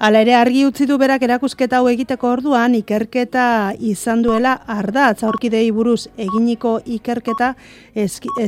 [0.00, 5.66] Hala ere argi utzi du berak erakusketa hau egiteko orduan ikerketa izan duela ardatz aurkidei
[5.76, 7.52] buruz eginiko ikerketa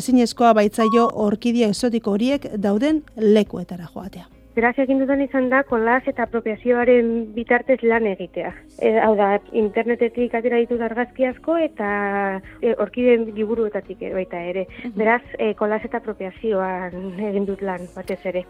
[0.01, 4.32] ezinezkoa baitzaio orkidia esotiko horiek dauden lekuetara joatea.
[4.53, 8.51] Beraz egin dudan izan da kolaz eta apropiazioaren bitartez lan egitea.
[8.85, 11.89] E, hau da, internetetik atera ditu argazki asko eta
[12.61, 14.67] e, orkideen liburuetatik baita ere.
[14.97, 18.45] Beraz, e, kolaz eta apropiazioan egin dut lan batez ere.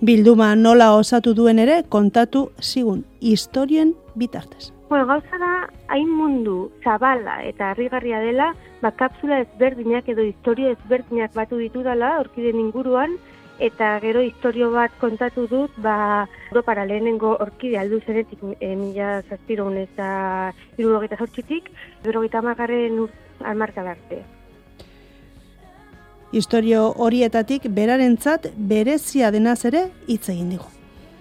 [0.00, 4.70] Bilduma nola osatu duen ere kontatu zigun historien bitartez.
[4.88, 5.50] Bueno, gauza da,
[5.94, 8.48] hain mundu zabala eta harrigarria dela,
[8.80, 13.18] ba, kapsula ezberdinak edo historia ezberdinak batu ditu dela orkideen inguruan,
[13.60, 19.76] eta gero historio bat kontatu dut, ba, Europara lehenengo orkide aldu zenetik e, mila zazpiron
[19.76, 21.70] eta irurogeita zortzitik,
[22.02, 23.04] irurogeita magarren
[23.44, 24.22] almarka arte.
[26.32, 30.68] Historio horietatik berarentzat berezia denaz ere hitz egin digu.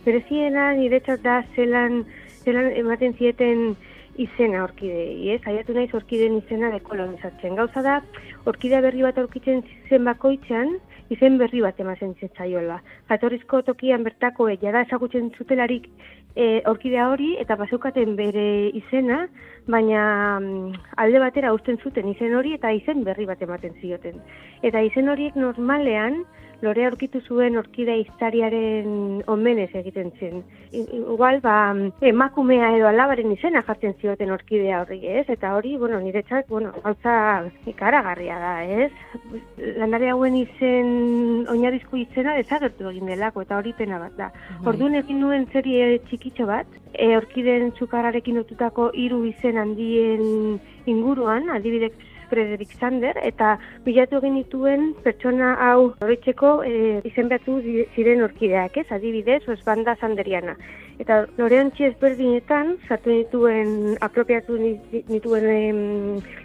[0.06, 2.04] Bereziena niretzat da zelan,
[2.46, 3.74] zelan ematen zieten
[4.20, 5.42] izena orkidei, ez?
[5.48, 7.56] Aiatu naiz orkideen izena dekolonizatzen.
[7.60, 8.00] Gauza da,
[8.52, 10.76] orkidea berri bat aurkitzen zen bakoitzean,
[11.14, 12.80] izen berri bat emazen zitzaioela.
[13.10, 15.88] Jatorrizko tokian bertako e, jada ezagutzen zutelarik
[16.36, 18.48] e, orkidea hori eta bazeukaten bere
[18.82, 19.24] izena,
[19.68, 20.04] baina
[20.40, 24.22] mm, alde batera uzten zuten izen hori eta izen berri bat ematen zioten.
[24.62, 26.24] Eta izen horiek normalean,
[26.62, 30.42] lore aurkitu zuen orkidea iztariaren omenez egiten zen.
[30.72, 31.56] Igual, ba,
[32.12, 35.26] emakumea edo alabaren izena jartzen zioten orkidea horri, ez?
[35.32, 37.16] Eta hori, bueno, niretzat, bueno, gauza
[37.70, 38.92] ikaragarria da, ez?
[39.80, 40.92] Landare hauen izen,
[41.50, 44.30] oinarrizko izena desagertu egin delako, eta hori pena bat da.
[44.60, 44.68] Bai.
[44.74, 51.94] Orduan egin nuen serie txikitxo bat, e, orkiden zukararekin otutako hiru izen handien inguruan, adibidez
[52.30, 57.32] Frederik Sander, eta bilatu egin dituen pertsona hau horitzeko e, izen
[57.96, 60.56] ziren orkideak, ez, adibidez, oz banda Sanderiana.
[61.00, 64.58] Eta lorean txiez berdinetan, sartu dituen, apropiatu
[64.92, 65.80] dituen em,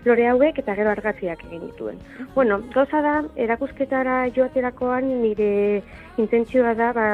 [0.07, 1.99] lore hauek, eta gero argaziak egin dituen.
[2.37, 5.83] Bueno, gauza da, erakusketara joaterakoan nire
[6.23, 7.07] intentzioa da ba,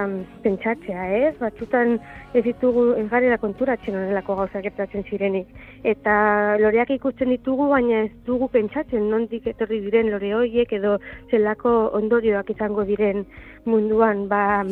[0.44, 1.34] pentsatzea, ez?
[1.40, 1.96] Batzutan
[2.36, 5.48] ez ditugu ez garela konturatzen honelako gauzak gertatzen zirenik.
[5.82, 10.98] Eta loreak ikusten ditugu, baina ez dugu pentsatzen nondik etorri diren lore horiek edo
[11.30, 13.24] zelako ondorioak izango diren
[13.64, 14.62] munduan ba,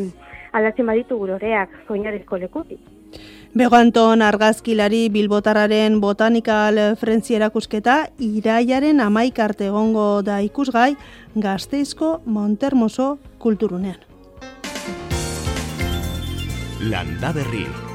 [0.52, 2.80] aldatzen baditugu loreak oinarezko lekutik.
[3.56, 10.92] Bego Anton argazkilari bilbotararen botanikal frentzi erakusketa iraiaren amaikarte egongo da ikusgai
[11.34, 14.00] gazteizko Montermoso kulturunean.
[16.80, 17.87] Landa Berri.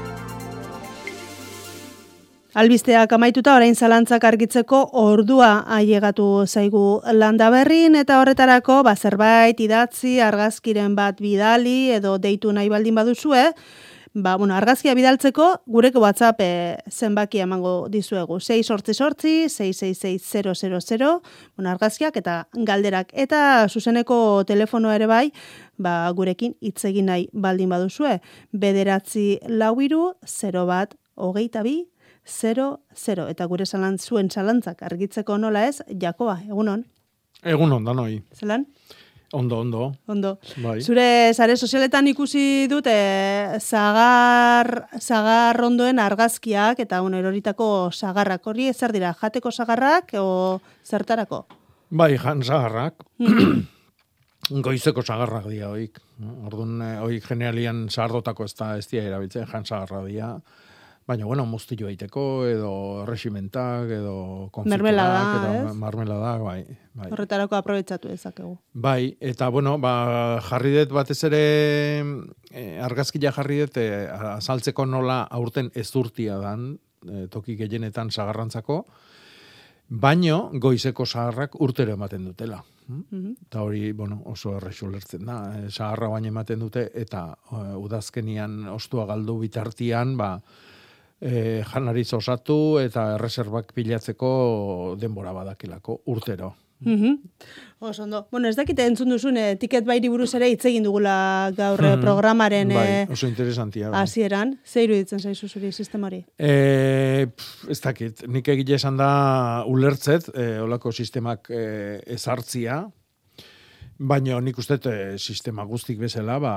[2.54, 10.20] Albisteak amaituta orain zalantzak argitzeko ordua ailegatu zaigu landa berrin eta horretarako ba zerbait idatzi
[10.22, 13.42] argazkiren bat bidali edo deitu nahi baldin baduzue,
[14.14, 18.38] ba, bueno, argazkia bidaltzeko gureko WhatsApp e, zenbaki emango dizuegu.
[18.38, 21.20] 6 sortzi sortzi, 666
[21.56, 23.10] bueno, argazkiak eta galderak.
[23.12, 25.32] Eta zuzeneko telefono ere bai,
[25.76, 28.20] ba, gurekin hitz egin nahi baldin baduzue.
[28.52, 31.80] Bederatzi lau iru, 0 bat, hogeita bi,
[32.26, 33.28] 0, 0.
[33.28, 36.84] Eta gure zalan, zuen zalantzak argitzeko nola ez, Jakoa, egunon?
[37.44, 38.22] Egunon, danoi.
[38.34, 38.66] Zelan?
[39.34, 39.92] Ondo, ondo.
[40.06, 40.38] Ondo.
[40.62, 40.78] Bai.
[40.80, 42.94] Zure zare sozialetan ikusi dute
[43.58, 48.46] zagar, zagar ondoen argazkiak eta bueno, eroritako zagarrak.
[48.46, 51.44] Hori zer dira, jateko zagarrak o zertarako?
[51.90, 53.02] Bai, jan zaharrak.
[54.64, 55.98] Goizeko zaharrak dia oik.
[56.46, 60.36] Orduan, eh, oik genialian zahardotako ez da ez dia erabiltzen, jan zaharra dia.
[61.04, 65.74] Baina, bueno, moztillo aiteko, edo regimentak, edo konfiturak, Mermelada, edo ez?
[65.76, 66.62] marmeladak, bai.
[66.96, 67.10] bai.
[67.12, 68.54] Horretarako aprobetsatu dezakegu.
[68.72, 71.42] Bai, eta bueno, ba, jarri dut batez ere
[72.48, 76.70] e, argazkia jarri dut e, azaltzeko nola aurten ezurtia dan
[77.04, 78.86] e, toki gehienetan sagarrantzako,
[79.88, 82.64] baino goizeko sagarrak urtero ematen dutela.
[82.88, 83.36] Mhm.
[83.44, 85.38] Eta hori, bueno, oso errexu lertzen da.
[85.68, 90.38] Sagarra baina ematen dute, eta e, udazkenian ostua galdu bitartian, ba,
[91.20, 96.54] e, janariz osatu eta erreserbak pilatzeko denbora badakilako, urtero.
[96.80, 97.14] Mhm.
[97.78, 98.26] Oso ondo.
[98.30, 101.94] Bueno, ez dakite entzun duzun, eh, tiket bairi buruz ere hitz egin dugula gaur eh,
[101.96, 102.00] Mhm.
[102.02, 103.88] programaren bai, eh, oso interesantia.
[103.90, 104.00] bai.
[104.02, 104.58] hasieran.
[104.64, 106.24] Ze iruditzen zaizu zuri sistema hori?
[106.38, 107.26] E,
[107.70, 112.90] ez dakit, nik egile esan da ulertzet, e, olako sistemak e, ezartzia,
[113.98, 116.54] baina nik uste e, sistema guztik bezala, ba,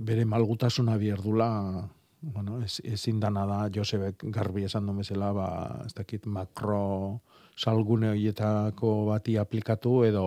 [0.00, 1.88] bere malgutasuna bierdula,
[2.32, 5.48] bueno, ez, ezin dana da, Josebek garbi esan duen bezala, ba,
[5.86, 7.20] ez dakit, makro
[7.56, 10.26] salgune horietako bati aplikatu, edo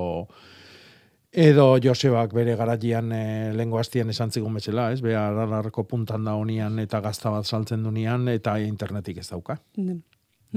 [1.37, 5.01] Edo Josebak bere garaian e, lengo hastian esan zigun bezala, ez?
[5.03, 9.59] Bea aralarko puntan da honian eta gazta bat saltzen dunean eta internetik ez dauka.
[9.77, 9.99] Mhm.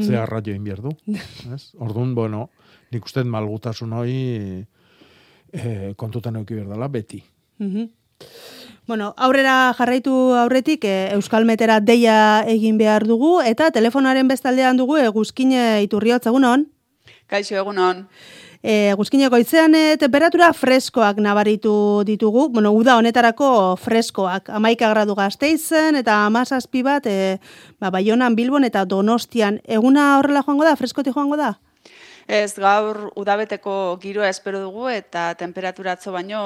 [0.07, 0.95] Ze arraio egin behar du.
[1.55, 1.75] ez?
[1.79, 2.49] Orduan, bueno,
[2.95, 4.21] nik uste malgutasun hori
[5.53, 7.25] e, kontutan euki behar dela beti.
[7.59, 7.91] Mhm.
[8.87, 14.97] Bueno, aurrera jarraitu aurretik e, Euskal Metera deia egin behar dugu eta telefonaren bestaldean dugu
[14.99, 16.67] eguzkine iturriotz egunon.
[17.31, 18.07] Kaixo egunon.
[18.61, 25.97] E, guzkineko itzean e, temperatura freskoak nabaritu ditugu, bueno, uda honetarako freskoak, amaika gradu gazteizen
[25.97, 27.39] eta amazazpi bat, e,
[27.81, 29.63] ba, Baionan, Bilbon eta Donostian.
[29.65, 31.55] Eguna horrela joango da, freskoti joango da?
[32.31, 36.41] Ez gaur udabeteko giroa espero dugu eta temperaturatzo baino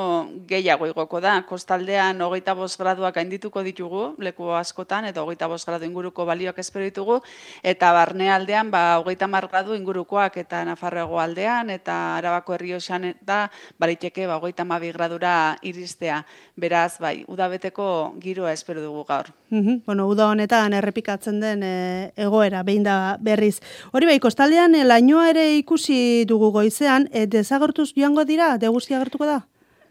[0.49, 1.35] gehiago igoko da.
[1.45, 6.87] Kostaldean hogeita bost graduak gaindituko ditugu, leku askotan, eta hogeita bost gradu inguruko balioak espero
[6.89, 7.19] ditugu,
[7.61, 14.25] eta barnealdean ba, hogeita mar gradu ingurukoak eta Nafarroago aldean, eta Arabako herrioxan da, bariteke
[14.27, 16.23] ba, hogeita mabi gradura iristea.
[16.57, 19.29] Beraz, bai, udabeteko giroa espero dugu gaur.
[19.51, 23.61] Mhm, Bueno, uda honetan errepikatzen den e, egoera, behin da berriz.
[23.93, 25.45] Hori bai, kostaldean e, lainoa ere
[25.75, 29.41] ikusi dugu goizean, e, desagertuz joango dira, deguzti agertuko da?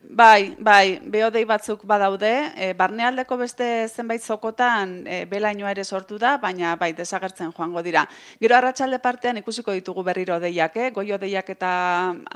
[0.09, 6.35] Bai, bai, beodei batzuk badaude, e, barnealdeko beste zenbait zokotan e, belainoa ere sortu da,
[6.37, 8.03] baina bai, desagertzen joango dira.
[8.41, 10.89] Gero arratsalde partean ikusiko ditugu berriro deiak, eh?
[10.91, 11.71] goio deiak eta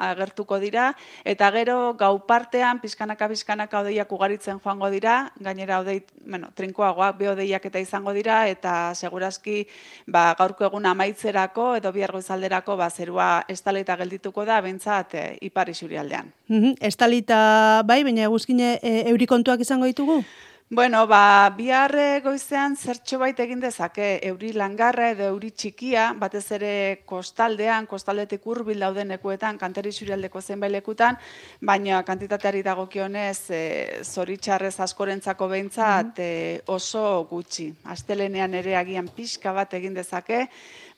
[0.08, 0.94] agertuko dira,
[1.26, 7.68] eta gero gau partean pizkanaka pizkanaka odeiak ugaritzen joango dira, gainera odei, bueno, trinkoagoak beodeiak
[7.68, 9.68] eta izango dira, eta segurazki
[10.08, 15.68] ba, gaurko egun amaitzerako edo bihar goizalderako ba, zerua estalita geldituko da, bentsat e, ipar
[15.76, 16.32] isurialdean.
[16.48, 17.57] Mhm, Estalita
[17.88, 20.22] bai, baina eguzkine e, eurikontuak izango ditugu?
[20.70, 21.94] Bueno, ba, bihar
[22.26, 26.72] goizean zertxo bait egin dezake euri langarra edo euri txikia, batez ere
[27.08, 31.16] kostaldean, kostaldetik hurbil dauden lekuetan, kanteri surialdeko zenbait lekutan,
[31.64, 33.62] baina kantitateari dagokionez e,
[34.04, 36.28] zoritxarrez askorentzako behintzat e,
[36.68, 37.70] oso gutxi.
[37.88, 40.50] Astelenean ere agian pixka bat egin dezake,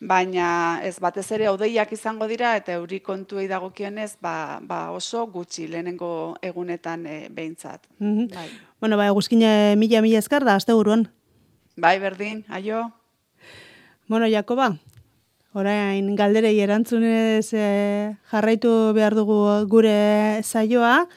[0.02, 5.68] baina ez batez ere odeiak izango dira eta euri kontuei dagokionez ba, ba oso gutxi
[5.70, 7.86] lehenengo egunetan e, behintzat.
[8.00, 8.34] Mhm.
[8.34, 8.50] Bai.
[8.80, 11.10] Bueno, ba, eguzkine mila mila eskar da, azte buruan.
[11.76, 12.86] Bai, berdin, aio.
[14.08, 14.78] Bueno, Jakoba,
[15.52, 21.10] orain galderei erantzunez e, jarraitu behar dugu gure saioa.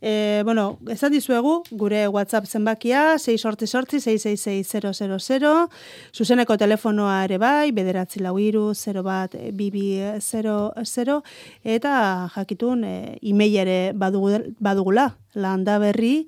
[0.00, 5.68] E, bueno, esan dizuegu, gure WhatsApp zenbakia, 6 sortzi sortzi, 666
[6.12, 11.22] zuzeneko telefonoa ere bai, bederatzi lau iru, 0 bat, bibi, 0,
[11.64, 11.94] eta
[12.34, 16.26] jakitun e, ere badugu, badugula, landa berri,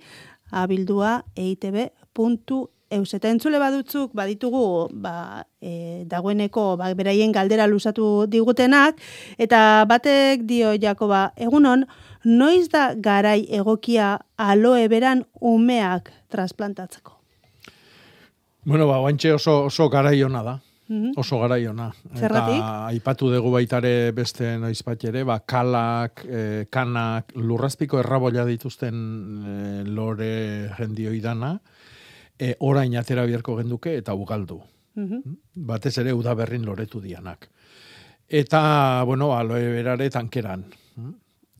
[0.50, 3.14] abildua eitb.eus.
[3.14, 9.00] Eta entzule badutzuk baditugu ba, e, dagoeneko ba, beraien galdera luzatu digutenak,
[9.38, 11.86] eta batek dio Jakoba, egunon,
[12.24, 17.16] noiz da garai egokia aloe beran umeak transplantatzeko?
[18.66, 20.60] Bueno, ba, oso, oso garai ona da.
[20.88, 21.12] Mhm.
[21.16, 21.88] Oso garai ona.
[22.14, 22.60] Zergatik?
[22.60, 28.94] Eta aipatu dugu baitare beste noiz bat ere, ba, kalak, e, kanak, lurrazpiko errabolla dituzten
[28.94, 29.56] e,
[29.90, 31.56] lore jendioi dana,
[32.38, 34.60] e, orain atera biharko genduke eta ugaldu.
[34.94, 35.36] Mhm.
[35.66, 37.50] Batez ere udaberrin loretu dianak.
[38.28, 40.64] Eta, bueno, aloe berare tankeran.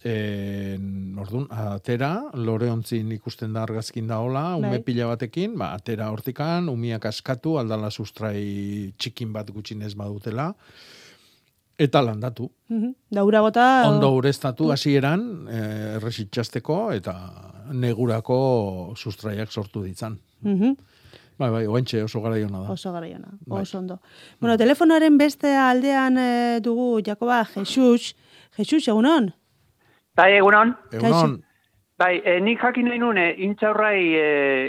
[0.07, 0.77] E,
[1.19, 4.83] ordun atera, lore ontzin ikusten da argazkin da hola, ume Bai.
[4.87, 10.53] pila batekin, ba, atera hortikan, umiak askatu, aldala sustrai txikin bat gutxinez badutela,
[11.79, 12.51] eta landatu.
[12.69, 12.93] Mhm.
[13.19, 13.65] Daura bota...
[13.89, 17.17] Ondo ureztatu hasieran eh, erresitxasteko eta
[17.73, 18.39] negurako
[18.97, 20.21] sustraiak sortu ditzan.
[20.47, 20.77] Mhm.
[21.37, 22.63] Bai, bai, oentxe oso gara da.
[22.73, 23.63] Oso garaiona, Bai.
[23.63, 23.99] oso ondo.
[24.41, 28.15] Bueno, telefonaren beste aldean eh, dugu, Jakoba, Jesus.
[28.57, 29.35] Jesus, egunon?
[30.17, 30.73] Bai, egunon.
[30.93, 31.37] Egunon.
[32.01, 34.27] Bai, e, nik jakin nahi nuen, intxaurrai e,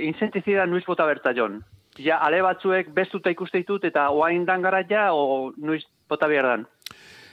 [0.08, 1.62] inzentizida nuiz bota berta jon.
[2.00, 6.52] Ja, ale batzuek bestuta ikuste ditut eta oain dan gara ja, o nuiz bota behar
[6.52, 6.66] dan.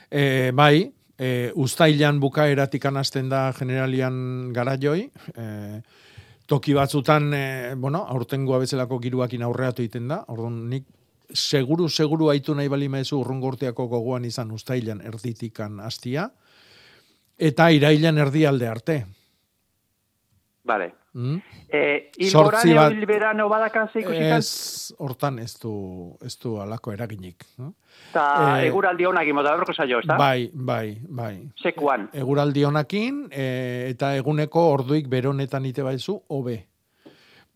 [0.09, 0.87] E, bai,
[1.19, 5.45] e, ustailan bukaeratik anazten da generalian garaioi, e,
[6.47, 7.45] toki batzutan, e,
[7.75, 10.87] bueno, aurtengoa bezalako giruakin aurreatu egiten da, orduan nik
[11.33, 16.29] seguru, seguru aitu nahi bali mezu urrungorteako gogoan izan ustailan erditikan hastia,
[17.37, 19.05] eta irailan erdialde arte.
[20.65, 20.93] Vale.
[21.13, 21.37] Mm?
[21.69, 26.57] E, Zortzi Ilboran bat- ebil berano badakan ze ikusitan, Ez, hortan ez du, ez du
[26.59, 27.45] alako eraginik.
[27.57, 27.73] no?
[28.09, 30.17] eta eh, eguraldi honak imota berroko zaio, ez da?
[30.17, 31.49] Bai, bai, bai.
[31.61, 32.09] Sekuan.
[32.13, 36.65] Eguraldi honakin, e, eta eguneko orduik beronetan ite baizu, hobe.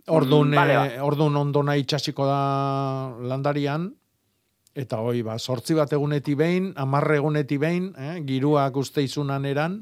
[0.07, 0.85] Ordun, Mm, bale, ba.
[0.87, 3.93] eh, ordun ondo nahi itxasiko da landarian,
[4.79, 9.81] eta hoi, ba, sortzi bat eguneti behin, amarre eguneti behin, eh, giruak uste izunan eran.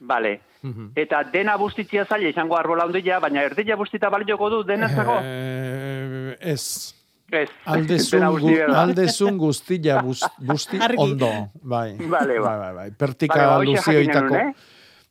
[0.00, 0.40] Vale.
[0.62, 0.92] Mhm.
[0.96, 5.18] Eta dena bustitzia zaila izango arbola ondia, baina erdila bustita balioko du dena zago?
[5.22, 6.94] Eh, ez.
[7.32, 7.48] Ez.
[7.64, 11.30] Aldezun, gu, aldezun guztilla bus- busti ondo.
[11.62, 11.96] Bai.
[11.98, 12.44] Vale, ba.
[12.48, 12.90] bai, bai, bai.
[12.92, 14.28] Pertika Vale, ba, luzioitako.
[14.28, 14.54] genuen,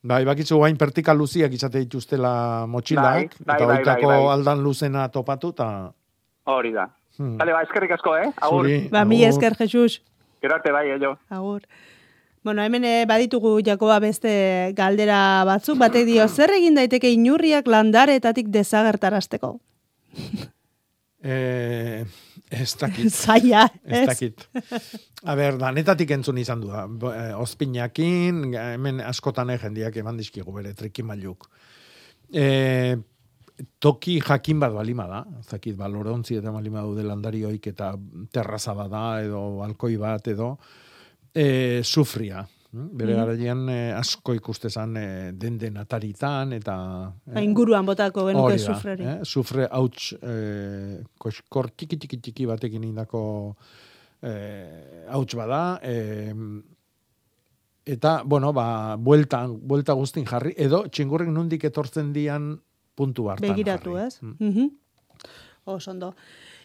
[0.03, 4.31] Bai, bakitzu guain pertika luziak izate dituztela motxilak, Bai, bai, eta bai, oitako bai, bai.
[4.33, 5.67] aldan luzena topatu, eta...
[6.49, 6.87] Hori da.
[7.17, 7.37] Hmm.
[7.37, 8.29] Bale, ba, eskerrik asko, eh?
[8.41, 8.65] Agur.
[8.65, 10.01] Zuri, Ba, mi esker, Jesus.
[10.41, 11.17] Gero arte bai, jo.
[11.29, 11.61] Agur.
[12.43, 18.47] Bueno, hemen eh, baditugu Jakoba beste galdera batzuk, batek dio, zer egin daiteke inurriak landaretatik
[18.49, 19.59] desagertarazteko?
[21.23, 22.03] Eh,
[22.49, 23.11] ez dakit.
[23.21, 24.07] Zaila, ez ez?
[24.09, 24.47] dakit.
[25.23, 26.87] A ber, danetatik entzun izan du da.
[26.89, 31.45] Bo- eh, Ozpinakin, hemen askotan eh, jendiak eman dizkigu bere trikimailuk.
[32.33, 32.95] E,
[33.79, 37.93] toki jakin bat balima da, ez dakit, ba, lorontzi eta balima daude landarioik eta
[38.31, 40.57] terraza bat da, edo alkoi bat, edo
[41.33, 42.45] e, sufria.
[42.71, 42.87] hm?
[42.95, 43.19] Bere Mhm.
[43.19, 46.75] garaian eh, asko ikustezan eh, den den ataritan, eta...
[47.25, 49.03] Ba, inguruan botako genuke sufreri.
[49.03, 49.17] Eh?
[49.23, 53.57] Sufre hauts eh, koskor txiki txiki txiki batekin indako
[54.23, 55.79] eh, hauts bada.
[55.83, 56.33] Eh,
[57.85, 62.53] eta, bueno, ba, bueltan, buelta guztin jarri, edo txingurrek nundik etortzen dian
[62.95, 64.07] puntu hartan Begiratu, jarri.
[64.07, 64.19] ez?
[64.21, 64.69] Mhm.
[65.65, 66.15] Oso ondo.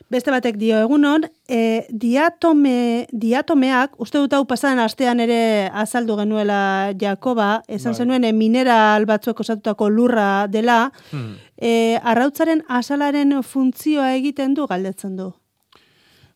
[0.09, 6.93] Beste batek dio egunon, e, diatome, diatomeak, uste dut hau pasadan astean ere azaldu genuela
[6.99, 7.99] Jakoba, esan Bai.
[7.99, 11.35] zenuen e, mineral batzuek osatutako lurra dela, Hmm.
[11.59, 15.33] e, arrautzaren asalaren funtzioa egiten du galdetzen du.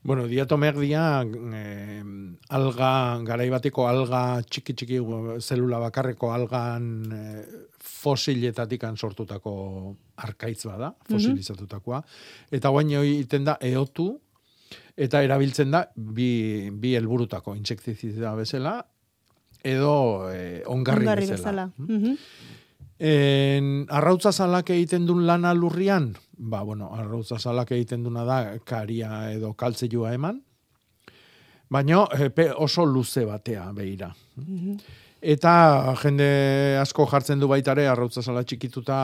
[0.03, 1.23] Bueno, diatomeak dira
[1.55, 2.03] eh,
[2.49, 4.99] alga, garaibateko alga txiki txiki
[5.45, 7.45] zelula bakarreko algan eh,
[8.01, 9.53] fosiletatik sortutako
[10.17, 12.03] arkaitz bada, fosilizatutakoa.
[12.51, 14.15] Eta guain egiten da eotu,
[14.97, 18.79] eta erabiltzen da bi, bi helburutako intsektizida bezala,
[19.63, 21.67] edo eh, ongarri, Ongarri bezala.
[21.67, 21.99] bezala.
[21.99, 22.17] Mhm.
[23.01, 29.31] En, arrautza zalak egiten duen lana lurrian, ba, bueno, arrautza zalak egiten duna da karia
[29.33, 30.43] edo kaltzilua eman,
[31.73, 34.11] baina epe oso luze batea behira.
[34.37, 34.77] Mhm.
[35.21, 39.01] Eta jende asko jartzen du baitare arrautza zala txikituta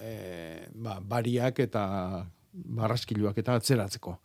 [0.00, 0.12] e,
[0.80, 1.84] ba, bariak eta
[2.52, 4.16] barraskiluak eta atzeratzeko.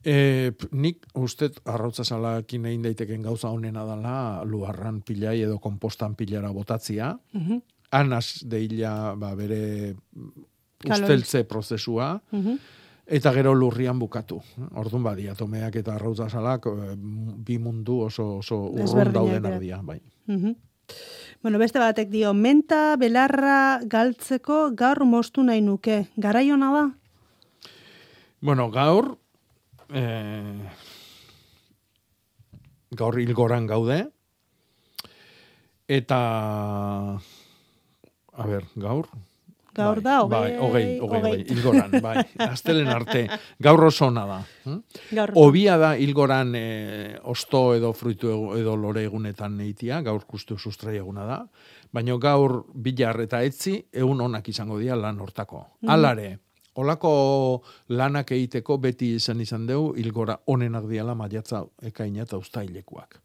[0.00, 2.06] E, nik uste arrautza
[2.38, 7.18] egin daiteken gauza honena dela luarran pilai edo kompostan pilara botatzia.
[7.32, 7.60] Mhm.
[7.92, 9.96] Anas deila ba, bere
[10.86, 12.58] usteltze prozesua, Mhm.
[13.10, 14.38] Eta gero lurrian bukatu.
[14.78, 19.80] Orduan badi, atomeak eta arrautza salak eh, bi mundu oso, oso urrun dauden ardia.
[19.82, 20.00] Bai.
[20.26, 20.54] Mhm.
[21.42, 26.06] Bueno, beste batek dio, menta belarra galtzeko gaur mostu nahi nuke.
[26.16, 26.84] Garaiona da?
[28.40, 29.16] Bueno, gaur,
[29.88, 30.68] eh,
[32.90, 34.02] gaur hilgoran gaude,
[35.88, 36.20] eta,
[37.16, 39.08] a ber, gaur,
[39.74, 41.44] Gaur da, bai, hogei, hogei, hogei, hogei.
[41.48, 43.22] hilgoran, bai, astelen arte,
[43.62, 44.38] gaur oso ona da.
[44.64, 44.78] hm?
[45.14, 50.96] Gaur Obia da hilgoran eh, osto edo fruitu edo lore egunetan eitia, gaur kustu sustrai
[50.98, 51.40] eguna da,
[51.92, 55.64] baina gaur bilar eta etzi egun onak izango dira lan hortako.
[55.82, 55.90] Mhm.
[55.90, 56.38] Alare,
[56.74, 63.20] olako lanak egiteko beti izan izan deu hilgora onenak diala maiatza ekaina eta ustailekuak.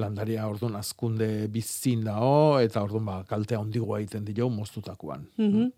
[0.00, 5.28] Landaria orduan azkunde bizin dao, eta orduan ba, kaltea ondigoa egiten dio moztutakoan.
[5.36, 5.70] Mhm.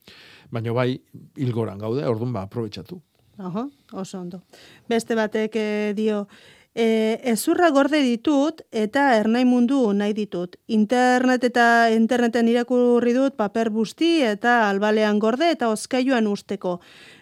[0.50, 1.00] Baina bai,
[1.36, 3.00] hilgoran gaude, orduan ba, aprobetxatu.
[3.38, 4.42] Aha, oso ondo.
[4.88, 6.26] Beste batek eh, dio,
[6.74, 10.56] E, ezurra gorde ditut eta ernai mundu nahi ditut.
[10.72, 16.78] Internet eta interneten irakurri dut paper busti eta albalean gorde eta oskailuan usteko.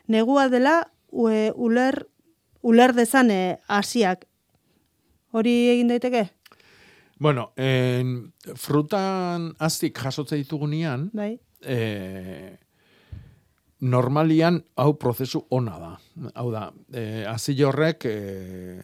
[0.06, 2.06] Negua dela ue, uler,
[2.62, 4.28] uler dezane hasiak.
[5.34, 6.28] Hori egin daiteke?
[7.20, 11.34] Bueno, en, frutan aztik jasotze ditugunean, Bai.
[11.60, 12.56] e,
[13.80, 15.90] normalian hau prozesu ona da.
[16.34, 17.26] Hau da, e,
[17.66, 18.80] horrek e,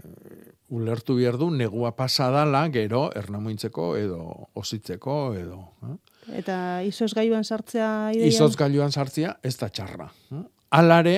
[0.68, 5.60] ulertu behar du negua pasadala gero ernamuintzeko edo ositzeko edo.
[5.86, 5.96] Eh?
[6.42, 8.28] Eta izos gaiuan sartzea ideian?
[8.28, 10.10] Izotz gailuan sartzea ez da txarra.
[10.32, 10.42] Eh?
[10.76, 11.16] Alare,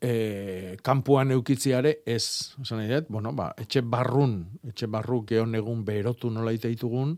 [0.00, 2.54] e, kanpuan eukitziare ez.
[2.62, 7.16] Esan nahi dut, bueno, ba, etxe barrun, etxe barru geon egun berotu nola ite ditugun,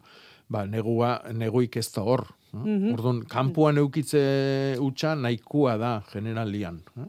[0.50, 2.26] ba, negua, neguik ez da hor.
[2.52, 2.58] Eh?
[2.58, 2.92] Mhm.
[2.94, 6.80] Orduan, kanpuan eukitze utxa nahikua da generalian.
[6.98, 7.08] Eh?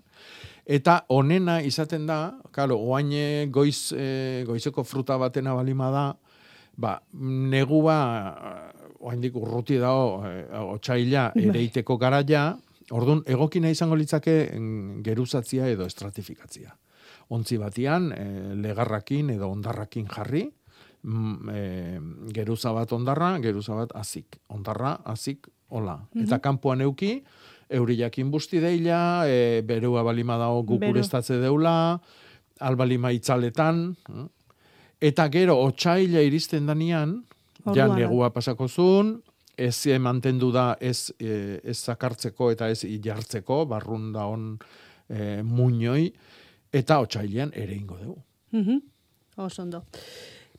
[0.77, 6.05] Eta onena izaten da, karo, oaine goiz, e, goizeko fruta batena balima da,
[6.77, 7.97] ba, negua,
[9.01, 11.47] oaindik urruti dago, e, otxaila Bai.
[11.49, 12.51] ereiteko garaia,
[12.91, 16.73] orduan, egokina izango litzake mm, geruzatzia edo estratifikatzia.
[17.31, 18.25] Ontzi batian, e,
[18.61, 20.45] legarrakin edo ondarrakin jarri,
[21.03, 21.63] mm, e,
[22.35, 24.37] geruza bat ondarra, geruza bat azik.
[24.49, 25.99] Ondarra, azik, hola.
[26.15, 26.41] Eta Mhm.
[26.41, 27.23] kanpoan euki,
[27.69, 32.01] euriakin busti deila, e, berua balima dago gukurestatze deula,
[32.59, 34.27] albalima itzaletan, eh?
[35.01, 37.23] eta gero otxaila iristen danian,
[37.65, 37.95] ja Orduan.
[37.99, 39.21] negua pasako zuen,
[39.61, 44.57] ez e, mantendu da ez, e, ez zakartzeko eta ez jartzeko, barrun da on
[45.07, 46.11] e, muñoi,
[46.71, 48.21] eta otxailean ere ingo dugu.
[48.51, 48.81] Mhm.
[49.37, 49.85] Oso ondo.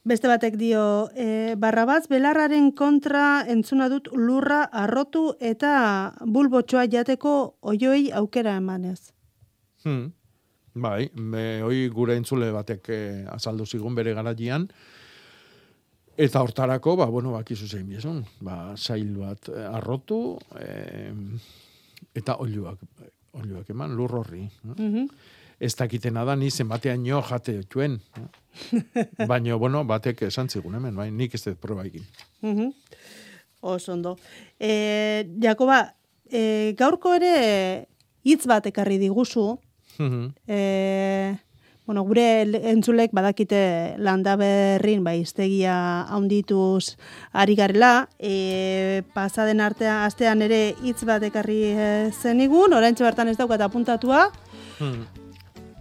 [0.04, 8.10] Beste batek dio, e, barrabaz belarraren kontra entzuna dut lurra arrotu eta bulbotxoa jateko oioei
[8.10, 9.12] aukera emanez.
[9.84, 10.10] Hmm.
[10.74, 14.66] Bai, me, hoi gure entzule batek eh, azaldu zigun bere garaian,
[16.22, 20.20] eta hortarako, ba, bueno, bakizu zein biezun, ba, sail bat eh, arrotu,
[20.60, 21.12] eh,
[22.14, 22.78] eta oiluak,
[23.40, 24.44] oiluak eman, lur horri.
[24.46, 24.74] eh?
[24.76, 25.08] Mhm.
[25.62, 28.00] Ez dakitena da, ni zenbatean jo jate tuen.
[29.30, 32.02] Baina, bueno, batek esan zigun hemen, bai, nik ez dut proba egin.
[32.42, 32.72] Mhm.
[33.62, 34.16] Oso ondo.
[34.58, 35.94] E, Jakoba,
[36.26, 37.86] e, gaurko ere
[38.26, 39.58] hitz bat ekarri diguzu,
[40.02, 40.24] Mhm.
[40.48, 41.36] e,
[41.86, 46.96] bueno, gure le- entzulek badakite landaberrin ba, iztegia haundituz
[47.32, 53.36] ari garela, e, pasaden artean, astean ere hitz bat ekarri e, zenigun, oraintxe bertan ez
[53.36, 54.28] daukat apuntatua.
[54.78, 55.04] Hmm.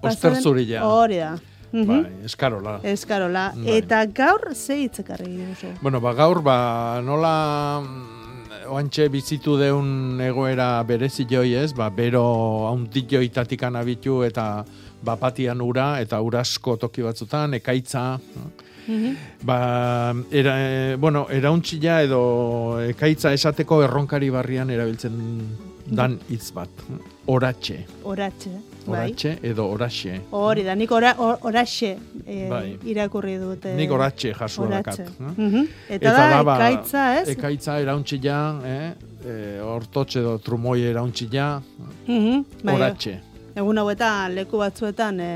[0.02, 0.82] Oster zurila.
[0.88, 1.36] Hori da.
[1.72, 1.88] Mhm.
[1.88, 2.80] Bai, eskarola.
[2.84, 3.52] Eskarola.
[3.56, 3.78] Bai.
[3.78, 5.70] Eta gaur ze hitz ekarri diguzu?
[5.82, 12.68] Bueno, ba, gaur, ba, nola mm, oantxe bizitu deun egoera berezi joi ez, ba, bero
[12.68, 14.66] haundit joitatik anabitu eta
[15.04, 18.20] bapatian ura eta urasko toki batzutan, ekaitza,
[18.88, 19.16] Mhm.
[19.44, 25.14] ba, era, e, bueno, erauntxila edo ekaitza esateko erronkari barrian erabiltzen
[25.86, 26.70] dan hitz bat.
[27.28, 27.86] Oratxe.
[28.04, 28.50] Oratxe.
[28.88, 29.12] Bai.
[29.12, 30.20] Oratxe edo oraxe.
[30.32, 31.92] Hori da, nik ora, or, oraxe
[32.26, 32.80] e, Bai.
[32.84, 33.76] irakurri dute.
[33.78, 35.00] Nik oratxe jasua dakat.
[35.00, 35.14] Oratxe.
[35.20, 35.42] eh?
[35.42, 35.68] Mhm.
[35.90, 37.30] Eta, da, ba, ekaitza, ez?
[37.30, 38.94] Ekaitza erauntxila, eh?
[39.24, 41.62] E, hortotxe edo trumoi erauntxila,
[42.08, 42.46] Mhm.
[42.64, 43.20] Bai, oratxe.
[43.56, 45.32] Egun hauetan leku batzuetan e,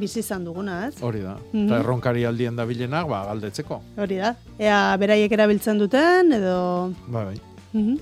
[0.00, 0.94] bizi izan duguna, ez?
[1.04, 1.36] Hori da.
[1.52, 1.66] Mhm.
[1.66, 3.82] Eta erronkari aldien da bilenak, ba, galdetzeko.
[4.00, 4.34] Hori da.
[4.58, 6.56] Ea beraiek erabiltzen duten, edo...
[7.08, 7.38] Ba, bai.
[7.72, 7.98] Mhm.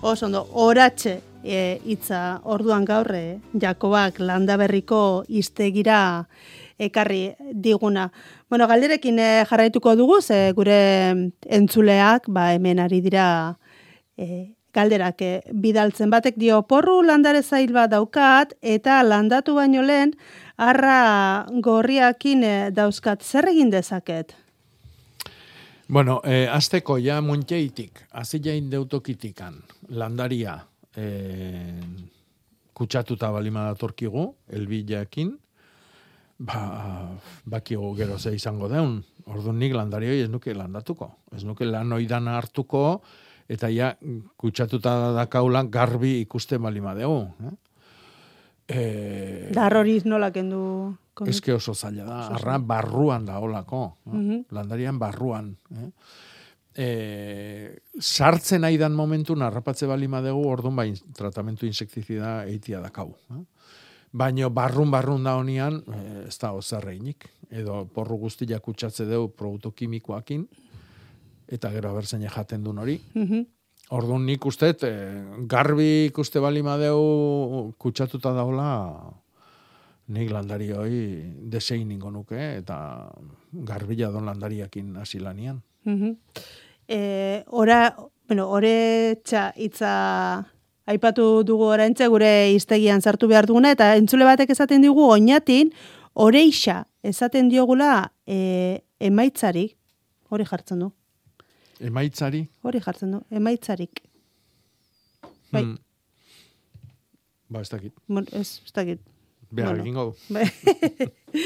[0.00, 6.26] Oso ondo, oratxe e, hitza orduan gaur, e, Jakobak landaberriko iztegira
[6.80, 8.10] ekarri diguna.
[8.48, 10.80] Bueno, galderekin e, jarraituko dugu, ze gure
[11.48, 13.26] entzuleak, ba, hemen ari dira
[14.16, 20.14] e, galderak e, bidaltzen batek dio porru landare zail bat daukat eta landatu baino lehen
[20.56, 24.36] arra gorriakin e, dauzkat zer egin dezaket?
[25.90, 29.56] Bueno, eh, azteko ja muntxeitik, azilein deutokitikan,
[29.98, 30.52] landaria,
[30.94, 31.80] eh,
[32.72, 34.22] kutsatuta balima datorkigu,
[34.54, 35.32] elbilakin,
[36.38, 36.60] ba,
[37.44, 39.00] bakigu gero ze izango deun.
[39.26, 41.10] Orduan nik landari hori ez nuke landatuko.
[41.34, 43.02] Ez nuke lan oidana hartuko,
[43.50, 43.90] eta ja
[44.38, 47.24] kutsatuta dakaulan garbi ikusten balima dugu.
[47.48, 47.56] Eh?
[48.70, 50.60] Eh, Dar hori nola kendu...
[51.14, 54.12] kondu- Eske oso zaila da, arra barruan da holako, eh?
[54.14, 54.42] Mhm.
[54.54, 55.56] landarian barruan.
[55.74, 55.88] Eh?
[56.80, 56.86] E,
[57.98, 63.16] sartzen aidan momentu narrapatze balima dugu, orduan bain tratamentu insektizida eitia dakau.
[63.34, 63.42] Eh?
[64.12, 67.26] Baina barrun barrun da honian, eh, ez da ozarreinik.
[67.50, 70.46] Edo porru guztiak kutsatze dugu produktu kimikoakin,
[71.50, 73.00] eta gero abertzen jaten duen hori.
[73.14, 73.46] Mhm.
[73.90, 79.12] Orduan nik uste, eh, garbi ikuste balima deu kutsatuta daula
[80.08, 83.10] nik landari hoi desein ningo nuke, eta
[83.52, 85.62] garbila don landariakin hasi lanian.
[85.84, 86.16] Mhm.
[86.88, 87.96] Eh, ora,
[88.26, 90.46] bueno, ore txa itza
[90.90, 95.70] aipatu dugu oraintze gure iztegian sartu behar duguna eta entzule batek esaten digu oinatin
[96.14, 99.70] oreixa esaten diogula e, emaitzari
[100.30, 100.90] hori jartzen du.
[101.80, 102.42] Emaitzari?
[102.66, 104.02] Hori jartzen du, emaitzarik.
[105.52, 105.62] Bai.
[105.62, 105.78] Hmm.
[107.50, 107.94] Ba, ez dakit.
[108.06, 109.00] Bueno, ez, ez dakit.
[109.50, 109.82] Behar, Bueno.
[109.82, 110.14] egingo du.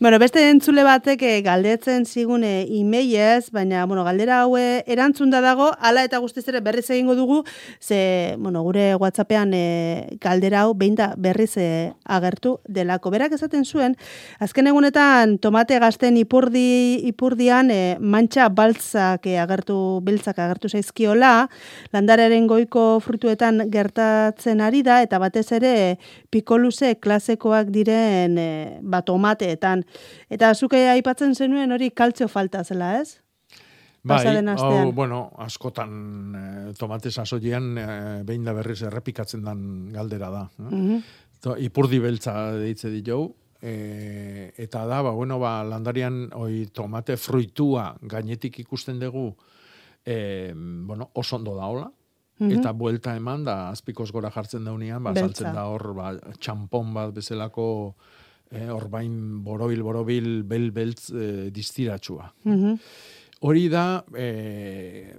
[0.00, 5.72] Bueno, beste entzule batek eh, galdetzen zigune imeiez, baina, bueno, galdera haue erantzun da dago,
[5.82, 7.40] ala eta guztiz ere berriz egingo dugu,
[7.82, 13.10] ze, bueno, gure WhatsAppean e, galdera hau behin da berriz e, agertu delako.
[13.10, 13.96] Berak esaten zuen,
[14.38, 21.48] azken egunetan tomate gazten ipurdi, ipurdian e, mantxa baltzak e, agertu, biltzak agertu zaizkiola,
[21.90, 25.74] landararen goiko frutuetan gertatzen ari da, eta batez ere
[26.30, 29.87] pikoluze klasekoak diren e, ba, tomateetan.
[30.30, 33.20] Eta zuke aipatzen zenuen hori kaltzio falta zela, ez?
[34.08, 34.22] Bai,
[34.56, 40.44] hau, bueno, askotan eh, tomate sasoian eh, behin da berriz errepikatzen dan galdera da.
[40.58, 40.62] eh?
[40.70, 41.02] Mhm.
[41.42, 47.92] To, ipurdi beltza deitze ditu, e, eta da, ba, bueno, ba, landarian oi, tomate fruitua
[48.02, 49.36] gainetik ikusten dugu,
[50.04, 51.90] e, bueno, oso ondo da hola,
[52.40, 52.52] Mhm.
[52.58, 57.14] eta buelta eman da azpikoz gora jartzen daunean, ba, saltzen da hor, ba, txampon bat
[57.14, 57.94] bezalako,
[58.50, 62.32] eh, orbain borobil, borobil, bel, beltz, eh, distiratsua.
[62.44, 62.78] Mhm.
[63.40, 65.14] Hori da, e,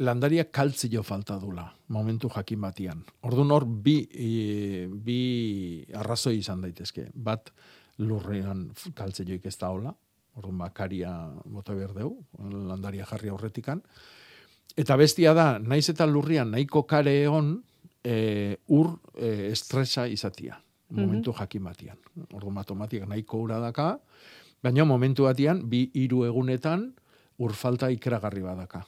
[0.00, 3.02] landaria kaltzio falta dula, momentu jakin batian.
[3.28, 7.10] Orduan hor, bi, e, bi arrazoi izan daitezke.
[7.14, 7.52] Bat,
[8.00, 9.92] lurrean kaltzioik ez da hola,
[10.38, 11.12] orduan ba, karia
[11.44, 13.82] bota behar dugu, landaria jarri aurretikan.
[14.78, 17.58] Eta bestia da, naiz eta lurrian nahiko kare egon,
[18.00, 20.56] e, ur e, estresa izatia,
[20.90, 21.98] momentu jakin batian.
[22.32, 23.98] Orduan matomatiak nahiko ura daka,
[24.62, 26.92] baina momentu batian, bi hiru egunetan,
[27.40, 28.82] ur falta ikeragarri badaka.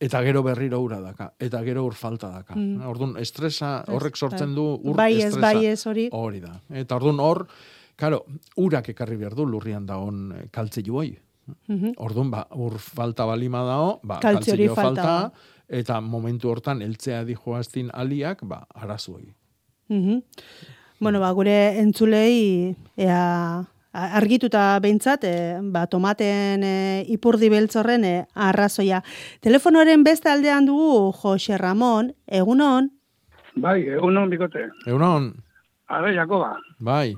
[0.00, 2.54] Eta gero berriro ura daka, eta gero ur falta daka.
[2.56, 2.86] Mm.
[2.88, 5.40] Orduan, estresa horrek sortzen du ur Bai ez, estresa.
[5.40, 6.08] bai ez hori.
[6.12, 6.54] Hori da.
[6.70, 7.46] Eta orduan hor,
[8.00, 8.22] karo,
[8.56, 11.18] urak ekarri behar du lurrian dagoen kaltze juoi.
[11.68, 11.94] Mhm.
[11.98, 15.32] Orduan, ba, ur falta balima dao, ba, kaltzio falta falta,
[15.68, 19.34] eta momentu hortan eltzea dijoaztin aliak, ba, arazuei.
[19.88, 20.22] Mhm.
[21.00, 25.36] Bueno, ba, gure entzulei ea argituta behintzat, e,
[25.72, 26.74] ba, tomaten e,
[27.08, 29.00] ipurdi beltzorren e, arrazoia.
[29.40, 32.90] Telefonoren beste aldean dugu Jose Ramon, egunon,
[33.56, 34.68] Bai, egunon bikote.
[34.86, 35.32] Egunon,
[35.90, 37.16] Are, Jakoba, bai,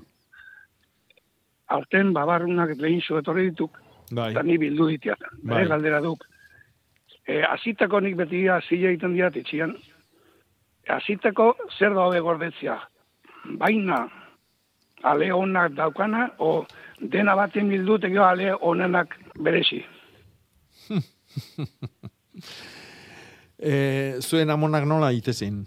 [1.68, 3.76] aurten babarrunak lehin zu etorri dituk,
[4.10, 5.26] bai, eta ni bildu ditiat.
[5.42, 5.64] Bai.
[5.68, 6.24] Galdera duk.
[7.26, 9.74] E, azitako nik beti azila egiten diat itxian.
[10.90, 12.78] Azitako zer daude gordetzia.
[13.58, 14.08] Baina,
[15.02, 16.64] ale onak daukana, o
[17.00, 19.82] dena baten bildu, tegio ale onenak berezi.
[23.58, 23.72] e,
[24.20, 25.64] zuen amonak nola itezin?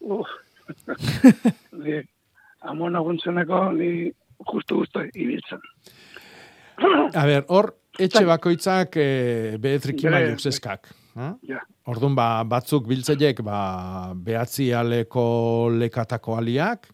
[0.00, 0.28] Uf.
[1.84, 2.00] ni,
[2.64, 4.10] amona guntzeneko, ni
[4.50, 5.60] justu gustu ibiltzen.
[7.14, 9.08] A ber, hor, etxe bakoitzak e,
[9.62, 10.88] behetrik Bere- imailuk zeskak.
[11.14, 11.28] Ha?
[11.46, 11.60] Ja.
[11.86, 16.88] Orduan, ba, batzuk biltzeiek, ba, behatzi aleko lekatako aliak,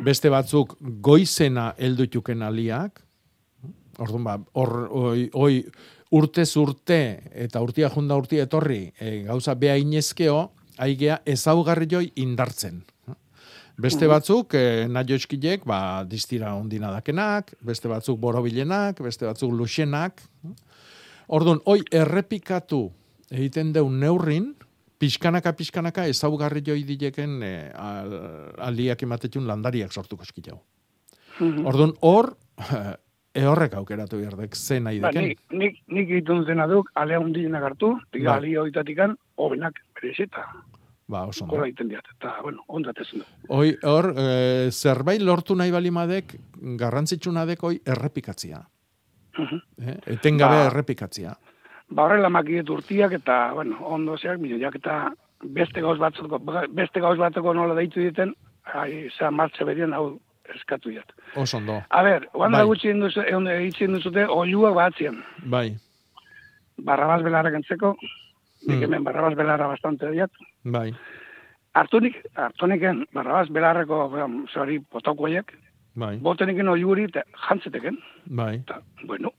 [0.00, 3.02] beste batzuk goizena heldutuken aliak,
[3.98, 5.58] orduan, ba, hor, oi, oi,
[6.12, 7.02] urtez urte,
[7.44, 10.38] eta urtia junda urtia etorri, e, gauza beha inezkeo,
[10.82, 12.82] aigea ezaugarri joi indartzen.
[13.82, 20.20] Beste batzuk, eh, naioskilek, ba, distira ondina dakenak, beste batzuk borobilenak, beste batzuk luxenak.
[21.32, 22.90] Orduan, hoi errepikatu
[23.32, 24.52] egiten deun neurrin,
[25.02, 28.14] pixkanaka, pixkanaka ezaugarri joi dileken eh, al,
[28.70, 30.60] aldiak ematetun landariak sortuko eskitau.
[31.42, 32.34] Orduan, hor,
[33.42, 35.28] ehorrek aukeratu behardek, ze nahi Ba, deken.
[35.32, 38.38] nik, nik, nik egiten dena duk, alea hundienak hartu, diga Bai.
[38.42, 40.44] ali hoitatikan, hobenak berezita.
[41.10, 41.46] Ba, oso.
[41.50, 43.26] Gola egiten diat, eta, bueno, ondatezen du.
[43.52, 46.36] Hoi, hor, e, zerbait lortu nahi balimadek,
[46.78, 48.62] garrantzitsuna dek hoi errepikatzia.
[49.40, 49.96] Eh?
[50.12, 50.68] Etengabe Ba.
[50.68, 51.32] errepikatzia.
[51.92, 55.12] Ba, horrela makiet urtiak, eta, bueno, ondo zeak, milioiak, eta
[55.42, 56.38] beste gauz batzeko,
[56.72, 58.34] beste gauz batzeko nola deitu diten,
[58.72, 60.18] ai, zera martxe berien hau
[60.54, 61.12] eskatu diat.
[61.36, 61.80] Oso ondo.
[61.90, 62.66] A ber, oanda Bai.
[62.70, 65.22] gutxi induzu, egon egiten duzute, oiuak batzien.
[65.44, 65.74] Bai,
[66.82, 67.92] Barrabaz belarrak entzeko,
[68.66, 68.82] nik Hmm.
[68.84, 70.30] hemen barrabaz belarra bastante diat.
[70.64, 70.92] bai,
[71.74, 74.10] Artunik, artuniken, barrabaz belarreko,
[74.52, 75.52] zori, potokoiek,
[75.94, 77.98] bai, boteniken oiuri, eta jantziteken.
[78.26, 78.62] bai.
[79.06, 79.32] bueno,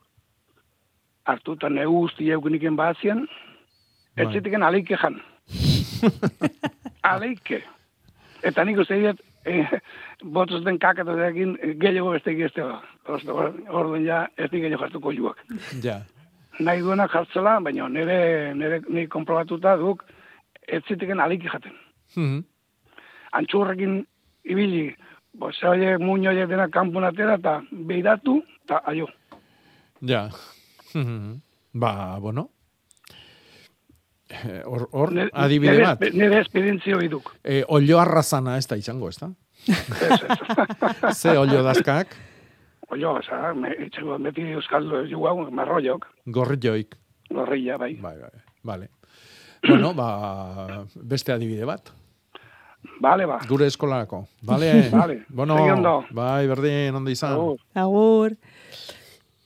[1.26, 3.28] hartu eta neu guzti eukiniken batzien,
[4.16, 4.34] ez Bai.
[4.34, 5.20] ziteken aleike jan.
[7.14, 7.62] aleike.
[8.44, 9.64] Eta nik uste dut, e,
[10.36, 12.82] botuz den kakatatekin gehiago beste egiztela.
[13.08, 15.40] Orduan ja, ez di gehiago jartuko juak.
[15.84, 16.02] Ja.
[16.60, 20.04] Nahi duena jartzela, baina nire, nire, nire konprobatuta duk,
[20.68, 21.74] ez zitiken aliki jaten.
[22.16, 22.44] Mhm.
[23.34, 24.04] Antxurrekin
[24.44, 24.92] ibili,
[25.34, 29.08] bo, ze horiek muño horiek dena kanpun atera, eta beiratu, eta aio.
[30.02, 30.28] Ja.
[30.94, 31.42] Mhm.
[31.74, 32.50] ba, bueno.
[34.30, 36.02] Eh, Hor, hor, adibide bat.
[36.14, 37.36] Nire esperientzio biduk.
[37.44, 39.30] Eh, olio arrazana ez da izango, ez da?
[41.14, 42.16] Ze olio dazkak,
[42.94, 46.96] Oio, oza, me, itxego, beti euskaldo ez jugu, marroiok, gorri joik.
[47.30, 47.96] gorrilla, bai.
[47.96, 48.90] Bai, bai, vale.
[49.68, 51.90] Bueno, ba, beste adibide bat.
[53.00, 53.40] Bale, ba.
[53.48, 54.28] Gure eskolarako.
[54.44, 54.90] Vale.
[54.92, 55.24] Vale.
[55.30, 57.38] Bueno, bai, berdin, ondo izan.
[57.74, 58.36] Agur.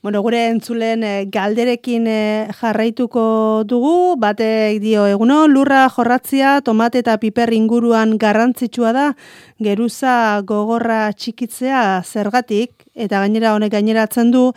[0.03, 7.15] Bueno, gure entzulen eh, galderekin eh, jarraituko dugu, batek dio eguno, lurra jorratzia, tomate eta
[7.17, 9.05] piper inguruan garrantzitsua da,
[9.57, 14.51] geruza gogorra txikitzea zergatik, eta gainera honek gaineratzen du,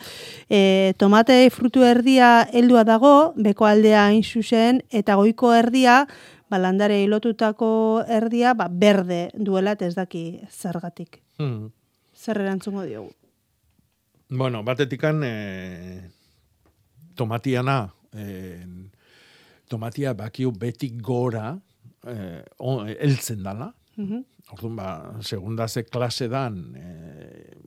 [0.45, 6.03] e, tomate frutu erdia heldua dago, beko aldea hain zuzen, eta goiko erdia,
[6.53, 11.17] balandare lotutako erdia, ba, berde duela, ez daki zergatik.
[11.41, 11.71] Hmm.
[12.13, 13.09] Zer erantzungo diogu?
[14.31, 16.09] Bueno, batetikan eh,
[17.15, 18.63] tomatiana, eh,
[19.67, 21.57] tomatia bakiu betik gora,
[22.07, 23.73] eh, on, eltzen dala.
[23.97, 24.23] Mhm.
[24.55, 24.87] Orduan, ba,
[25.21, 27.57] segunda ze klase dan, eh,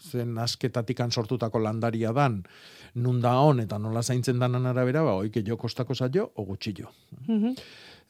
[0.00, 2.44] zen asketatikan sortutako landaria dan,
[2.94, 6.88] nun da hon eta nola zaintzen danan arabera, ba, oike jo kostako zaio, o gutxillo.
[7.26, 7.54] Mhm.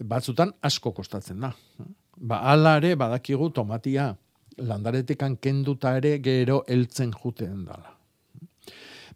[0.05, 1.55] Batzutan asko kostatzen da.
[2.17, 4.17] Ba, ala ere, badakigu tomatia
[4.61, 7.97] landaretekan kenduta ere gero heltzen juten dala.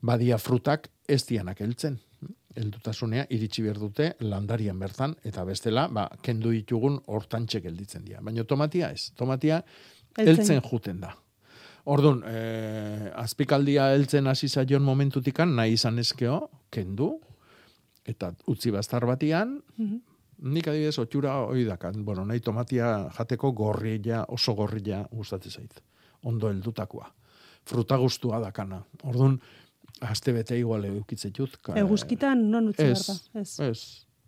[0.05, 1.99] Badia frutak ez dianak heltzen.
[2.55, 8.21] Heldutasunea iritsi behar dute landarian bertan, eta bestela, ba, kendu ditugun hortantxe gelditzen dira.
[8.23, 9.11] Baina tomatia ez.
[9.19, 9.63] Tomatia
[10.17, 10.61] Heltzen.
[10.63, 11.11] juten da.
[11.87, 17.21] Orduan, eh, azpikaldia heltzen hasi zaion momentutikan, nahi izan ezkeo, kendu,
[18.07, 19.99] eta utzi bastar batian, Mhm.
[20.45, 25.83] Nik adibidez, otxura hoi dakan, bueno, nahi tomatia jateko gorrilla, oso gorrilla gustatzen zait.
[26.25, 27.11] Ondo heldutakoa.
[27.65, 28.83] Fruta gustua dakana.
[29.05, 29.39] Orduan,
[30.05, 31.59] aste bete igual eukitzetut.
[31.65, 33.41] Ka, Eguzkitan non utzi behar ez, da?
[33.41, 33.55] Ez.
[33.61, 33.85] ez.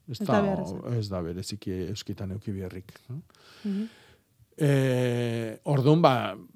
[0.06, 2.92] Ez, da, da ez da bereziki euskitan euki beharrik.
[3.10, 3.86] Mhm.
[4.56, 4.68] E,
[5.68, 6.12] orduan, ba,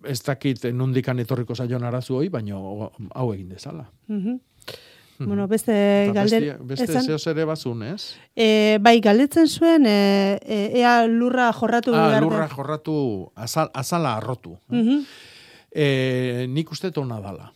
[0.09, 3.85] ez dakit nundikan etorriko zaion arazu hoi, baina hau egin dezala.
[5.21, 5.29] Mhm.
[5.29, 6.57] Bueno, beste galder...
[6.65, 8.15] Beste, beste esan- ere bazun, ez?
[8.35, 14.57] E, bai, galdetzen zuen, e, e, ea lurra jorratu Ah, lurra jorratu, azal, azala arrotu.
[14.69, 15.03] Mhm.
[15.71, 17.53] E, nik uste tona dala.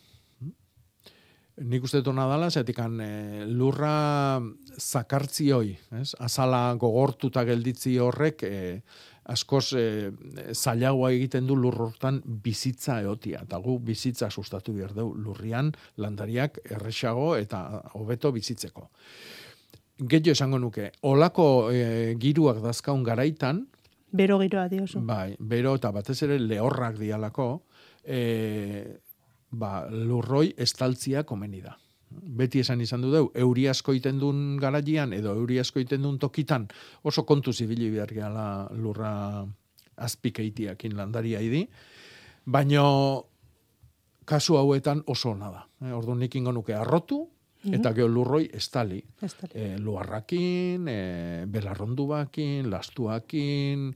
[1.57, 4.43] Nik uste tona dala, zetikan e, lurra
[4.77, 6.13] zakartzioi, ez?
[6.19, 8.83] azala gogortuta gelditzi horrek, e,
[9.33, 10.11] askoz e,
[10.53, 13.45] zailagoa egiten du lur hortan bizitza eotia.
[13.45, 17.65] Eta gu bizitza sustatu behar dugu lurrian landariak erresago eta
[17.95, 18.89] hobeto bizitzeko.
[20.11, 23.65] Getio esango nuke, olako e, giruak dazkaun garaitan,
[24.15, 25.01] Bero giroa diozu.
[25.03, 27.49] Bai, bero eta batez ere lehorrak dialako,
[28.07, 28.21] e,
[29.51, 31.75] ba, lurroi estaltzia komeni da.
[32.15, 36.19] Beti esan izan du deu, euri asko iten duen garaian edo euri asko iten duen
[36.19, 36.69] tokitan
[37.03, 38.47] oso kontu zibili behar gehala
[38.77, 39.45] lurra
[39.97, 41.67] azpikeitiakin landaria idi.
[42.47, 42.87] Baino
[44.25, 45.63] kasu hauetan oso ona da.
[45.81, 47.23] E, Orduan nik ingo nuke arrotu,
[47.65, 48.99] eta gero lurroi estali.
[49.23, 49.53] Estali.
[49.55, 50.99] E, luarrakin, e,
[51.49, 53.87] belarrondubakin, lastuakin,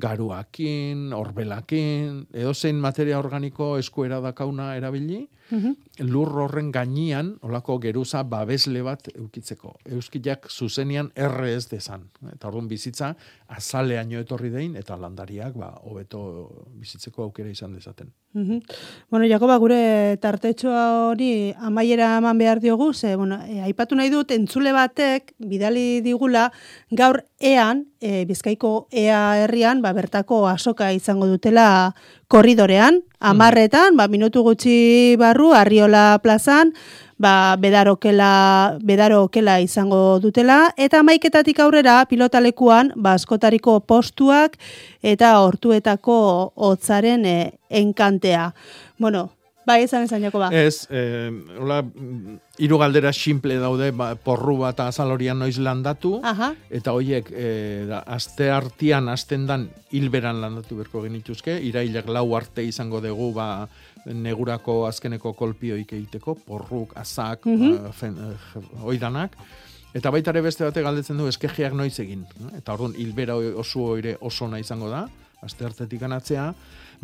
[0.00, 5.74] garuakin, orbelakin, edo zein materia organiko eskuera dakauna erabili, Mhm.
[6.10, 9.76] lur horren gainean, olako geruza babesle bat eukitzeko.
[9.84, 12.08] Euskilak zuzenian erre ez dezan.
[12.32, 13.14] Eta orduan bizitza,
[13.48, 18.12] azaleaino etorri dein, eta landariak, ba, hobeto bizitzeko aukera izan dezaten.
[18.34, 18.62] Mhm.
[19.10, 24.32] Bueno, Jakoba, gure tartetxoa hori amaiera eman behar diogu, ze, bueno, e, aipatu nahi dut,
[24.34, 26.50] entzule batek, bidali digula,
[26.90, 31.94] gaur ean, e, bizkaiko ea herrian, ba, bertako asoka izango dutela
[32.34, 36.72] korridorean, amarretan, ba, minutu gutxi barru, Arriola plazan,
[37.14, 44.58] ba, bedarokela, bedarokela izango dutela, eta maiketatik aurrera pilotalekuan, ba, askotariko postuak
[44.98, 46.18] eta hortuetako
[46.58, 47.38] hotzaren e,
[47.70, 48.48] enkantea.
[48.98, 49.28] Bueno,
[49.66, 50.48] bai, esan esan jako ba.
[50.52, 56.52] Ez, eh, hola, mm, hiru galdera simple daude, ba, porru bat azalorian noiz landatu, Aha.
[56.70, 62.64] eta hoiek e, da, aste artian hasten dan hilberan landatu berko genituzke, irailak lau arte
[62.64, 63.68] izango dugu ba,
[64.04, 67.72] negurako azkeneko kolpioik egiteko, porruk, azak, Mhm.
[67.72, 69.36] eh, fen, eh, oidanak,
[69.94, 72.24] Eta baita ere beste bate galdetzen du eskejeak noiz egin.
[72.58, 75.08] Eta orduan hilbera oso ere oso izango da,
[75.40, 76.52] aste hartetik anatzea,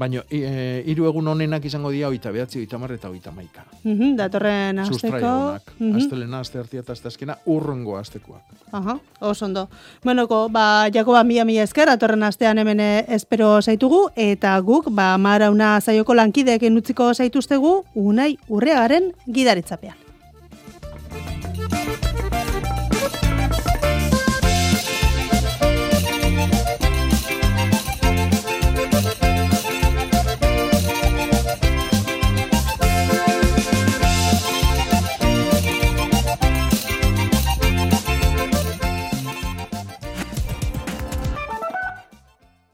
[0.00, 3.64] baina e, hiru egun honenak izango dira oita behatzi, oita marre eta oita maika.
[3.84, 5.34] Mhm, datorren Sustrai asteko.
[5.34, 5.72] egunak.
[5.78, 5.96] mhm.
[6.00, 8.56] Astelena, aste hartia eta aste azkena, urrengo astekoak.
[8.72, 9.68] Aha, oso ondo.
[10.04, 15.16] Buenoko, ba, Jakoba mila mila esker, atorren astean hemen eh, espero zaitugu, eta guk, ba,
[15.18, 19.96] marauna zaioko lankideekin utziko zaituztegu, unai urreagaren gidaritzapean.